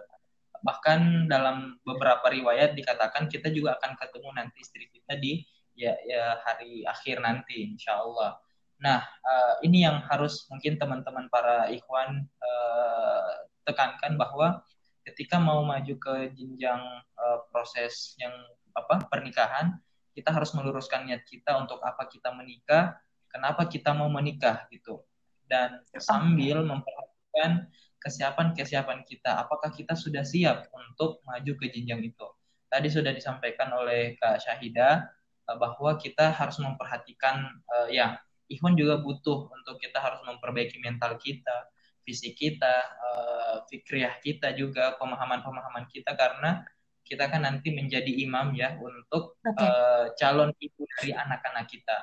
[0.61, 5.45] Bahkan dalam beberapa riwayat dikatakan kita juga akan ketemu nanti istri kita di
[5.77, 8.41] ya, ya hari akhir nanti, insya Allah.
[8.77, 13.29] Nah, uh, ini yang harus mungkin teman-teman para ikhwan uh,
[13.65, 14.61] tekankan bahwa
[15.01, 16.81] ketika mau maju ke jenjang
[17.17, 18.33] uh, proses yang
[18.77, 19.81] apa pernikahan,
[20.17, 22.97] kita harus meluruskan niat kita untuk apa kita menikah,
[23.29, 25.05] kenapa kita mau menikah gitu.
[25.45, 27.69] Dan sambil memperhatikan
[28.01, 32.25] kesiapan-kesiapan kita, apakah kita sudah siap untuk maju ke jenjang itu.
[32.65, 35.05] Tadi sudah disampaikan oleh Kak Syahida
[35.45, 38.17] uh, bahwa kita harus memperhatikan uh, ya
[38.49, 41.69] Ikhwan juga butuh untuk kita harus memperbaiki mental kita,
[42.07, 46.63] fisik kita, uh, fikriyah kita juga, pemahaman-pemahaman kita karena
[47.07, 49.63] kita kan nanti menjadi imam ya untuk okay.
[49.63, 51.97] uh, eh, calon ibu dari anak-anak kita.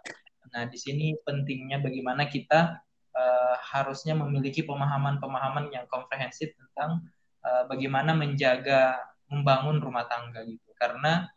[0.56, 2.80] Nah, di sini pentingnya bagaimana kita
[3.12, 7.04] uh, harusnya memiliki pemahaman-pemahaman yang komprehensif tentang
[7.44, 8.96] uh, bagaimana menjaga
[9.28, 10.72] membangun rumah tangga gitu.
[10.80, 11.28] Karena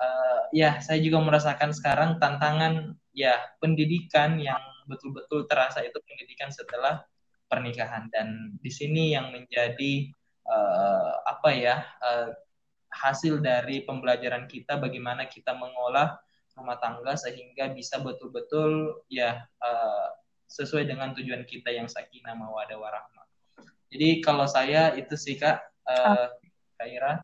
[0.00, 4.60] uh, ya saya juga merasakan sekarang tantangan ya pendidikan yang
[4.90, 7.06] betul-betul terasa itu pendidikan setelah
[7.48, 10.10] pernikahan dan di sini yang menjadi
[10.48, 12.28] uh, apa ya uh,
[12.94, 16.14] hasil dari pembelajaran kita bagaimana kita mengolah
[16.54, 20.08] rumah tangga sehingga bisa betul-betul ya uh,
[20.46, 23.26] sesuai dengan tujuan kita yang sakinah mawadah warahmah.
[23.90, 25.58] Jadi kalau saya itu sih kak
[25.90, 26.30] uh,
[26.78, 27.22] Kak Ira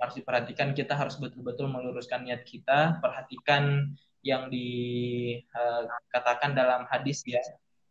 [0.00, 7.42] harus diperhatikan kita harus betul-betul meluruskan niat kita, perhatikan yang dikatakan dalam hadis ya,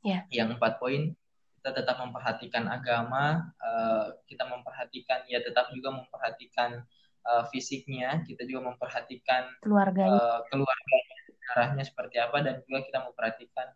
[0.03, 0.23] yeah.
[0.31, 1.15] yang empat poin
[1.61, 6.81] kita tetap memperhatikan agama, uh, kita memperhatikan ya tetap juga memperhatikan
[7.25, 11.15] uh, fisiknya, kita juga memperhatikan keluarganya, uh, keluarganya
[11.51, 13.67] arahnya seperti apa dan juga kita memperhatikan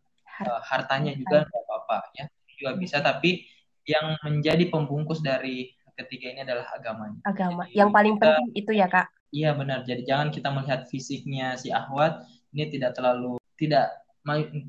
[0.47, 2.25] uh, hartanya juga nggak apa-apa ya
[2.55, 3.43] juga bisa tapi
[3.83, 7.21] yang menjadi pembungkus dari ketiga ini adalah agamanya.
[7.23, 7.63] Agama.
[7.69, 9.07] Jadi, yang paling kita, penting itu ya kak.
[9.31, 9.79] Iya benar.
[9.85, 12.23] Jadi jangan kita melihat fisiknya si Ahwat
[12.55, 13.91] ini tidak terlalu tidak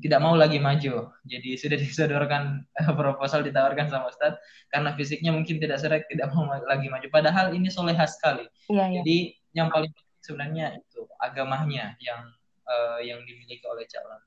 [0.05, 1.09] tidak mau lagi maju.
[1.25, 4.37] Jadi sudah disodorkan eh, proposal ditawarkan sama Ustadz
[4.69, 7.07] karena fisiknya mungkin tidak serak, tidak mau lagi maju.
[7.09, 8.45] Padahal ini soleha sekali.
[8.69, 9.57] Iya, Jadi iya.
[9.63, 9.89] yang paling
[10.21, 12.21] sebenarnya itu agamanya yang
[12.67, 14.21] uh, yang dimiliki oleh calon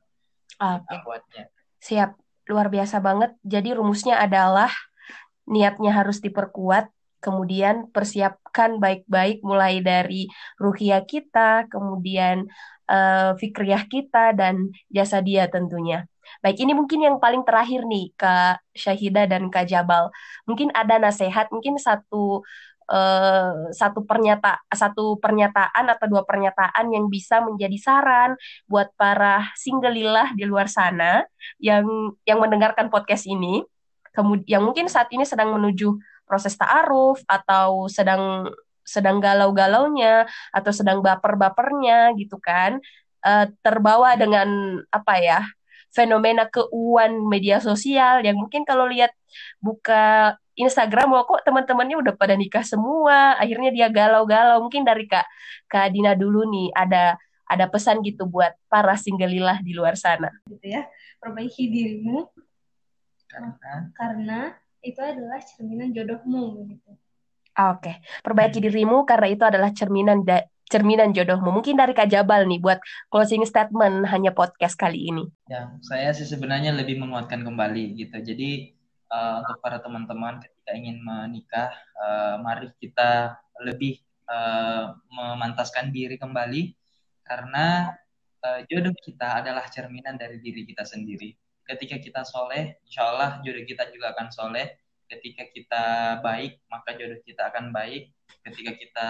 [0.61, 1.45] okay.
[1.81, 2.11] Siap,
[2.53, 3.33] luar biasa banget.
[3.41, 4.69] Jadi rumusnya adalah
[5.49, 12.49] niatnya harus diperkuat, kemudian persiapkan baik-baik mulai dari ruhia kita, kemudian
[12.91, 16.09] uh, fikriyah kita dan jasa dia tentunya.
[16.41, 20.11] Baik, ini mungkin yang paling terakhir nih Kak Syahida dan Kak Jabal.
[20.47, 22.43] Mungkin ada nasihat, mungkin satu
[22.91, 28.35] Uh, satu pernyataan satu pernyataan atau dua pernyataan yang bisa menjadi saran
[28.67, 31.23] buat para singgelilah di luar sana
[31.63, 31.87] yang
[32.27, 33.63] yang mendengarkan podcast ini
[34.11, 35.87] kemudian yang mungkin saat ini sedang menuju
[36.31, 38.47] proses ta'aruf atau sedang
[38.87, 42.79] sedang galau-galaunya atau sedang baper-bapernya gitu kan
[43.27, 45.41] uh, terbawa dengan apa ya
[45.91, 49.11] fenomena keuuan media sosial yang mungkin kalau lihat
[49.59, 53.35] buka Instagram bahwa kok teman-temannya udah pada nikah semua.
[53.41, 54.61] Akhirnya dia galau-galau.
[54.61, 55.25] Mungkin dari Kak
[55.67, 57.17] Kak Dina dulu nih ada
[57.51, 60.31] ada pesan gitu buat para singgelilah di luar sana.
[60.47, 60.87] gitu ya
[61.19, 62.31] perbaiki dirimu
[63.27, 64.41] Karena karena
[64.81, 66.91] itu adalah cerminan jodohmu gitu
[67.51, 71.51] Ah, Oke, perbaiki dirimu karena itu adalah cerminan da- cerminan jodohmu.
[71.51, 72.79] Mungkin dari Kak Jabal nih buat
[73.11, 75.27] closing statement hanya podcast kali ini.
[75.51, 78.17] ya saya sih sebenarnya lebih menguatkan kembali gitu.
[78.23, 78.71] Jadi
[79.11, 83.35] eh, untuk para teman-teman ketika ingin menikah, eh, mari kita
[83.67, 83.99] lebih
[84.31, 86.63] eh, memantaskan diri kembali
[87.27, 87.91] karena
[88.47, 91.35] eh, jodoh kita adalah cerminan dari diri kita sendiri.
[91.67, 94.67] Ketika kita soleh, insya Allah jodoh kita juga akan soleh.
[95.11, 95.85] Ketika kita
[96.23, 98.11] baik, maka jodoh kita akan baik.
[98.47, 99.09] Ketika kita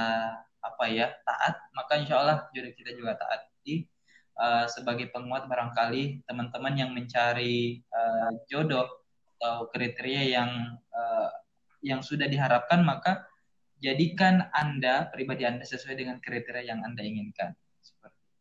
[0.61, 3.49] apa ya taat, maka insya Allah jodoh kita juga taat.
[3.61, 3.89] Jadi
[4.37, 8.89] eh, sebagai penguat barangkali teman-teman yang mencari eh, jodoh
[9.41, 11.31] atau kriteria yang eh,
[11.81, 13.25] yang sudah diharapkan, maka
[13.81, 17.57] jadikan Anda pribadi Anda sesuai dengan kriteria yang Anda inginkan.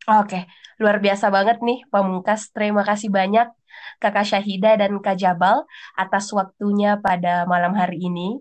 [0.08, 0.48] Oke,
[0.80, 2.48] luar biasa banget nih Pamungkas.
[2.50, 3.52] Terima kasih banyak
[4.00, 8.40] Kakak Syahida dan Kak Jabal atas waktunya pada malam hari ini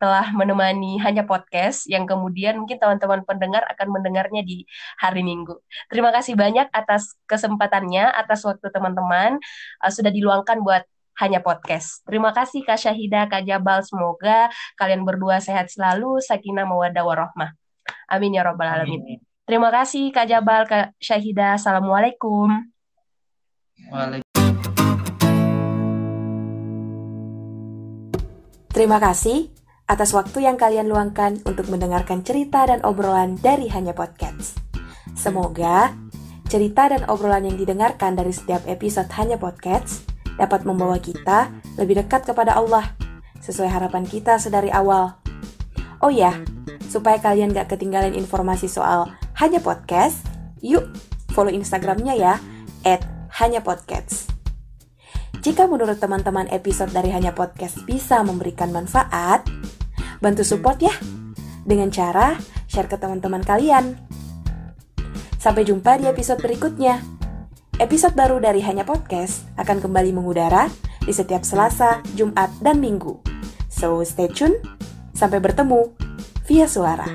[0.00, 4.64] telah menemani hanya podcast yang kemudian mungkin teman-teman pendengar akan mendengarnya di
[4.96, 5.60] hari Minggu.
[5.92, 9.36] Terima kasih banyak atas kesempatannya, atas waktu teman-teman
[9.84, 10.88] uh, sudah diluangkan buat
[11.20, 12.00] hanya podcast.
[12.08, 13.84] Terima kasih Kak Syahida, Kak Jabal.
[13.84, 14.48] Semoga
[14.80, 17.52] kalian berdua sehat selalu, sakinah mawaddah warahmah.
[18.08, 19.04] Amin ya robbal alamin.
[19.04, 19.29] Amin.
[19.50, 21.58] Terima kasih Kak Jabal, Kak Syahida.
[21.58, 22.70] Assalamualaikum.
[23.90, 24.22] Waalaikumsalam.
[28.70, 29.50] Terima kasih
[29.90, 34.62] atas waktu yang kalian luangkan untuk mendengarkan cerita dan obrolan dari Hanya Podcast.
[35.18, 35.98] Semoga
[36.46, 40.06] cerita dan obrolan yang didengarkan dari setiap episode Hanya Podcast
[40.38, 42.94] dapat membawa kita lebih dekat kepada Allah,
[43.42, 45.18] sesuai harapan kita sedari awal.
[46.06, 46.38] Oh ya,
[46.86, 50.20] supaya kalian gak ketinggalan informasi soal Hanya Podcast,
[50.60, 50.84] yuk
[51.32, 52.36] follow Instagramnya ya,
[52.84, 53.00] at
[53.40, 54.28] Hanya Podcast.
[55.40, 59.48] Jika menurut teman-teman episode dari Hanya Podcast bisa memberikan manfaat,
[60.20, 60.92] bantu support ya
[61.64, 62.36] dengan cara
[62.68, 63.96] share ke teman-teman kalian.
[65.40, 67.00] Sampai jumpa di episode berikutnya.
[67.80, 70.68] Episode baru dari Hanya Podcast akan kembali mengudara
[71.00, 73.16] di setiap Selasa, Jumat, dan Minggu.
[73.72, 74.60] So stay tune,
[75.16, 75.88] sampai bertemu
[76.44, 77.08] via suara.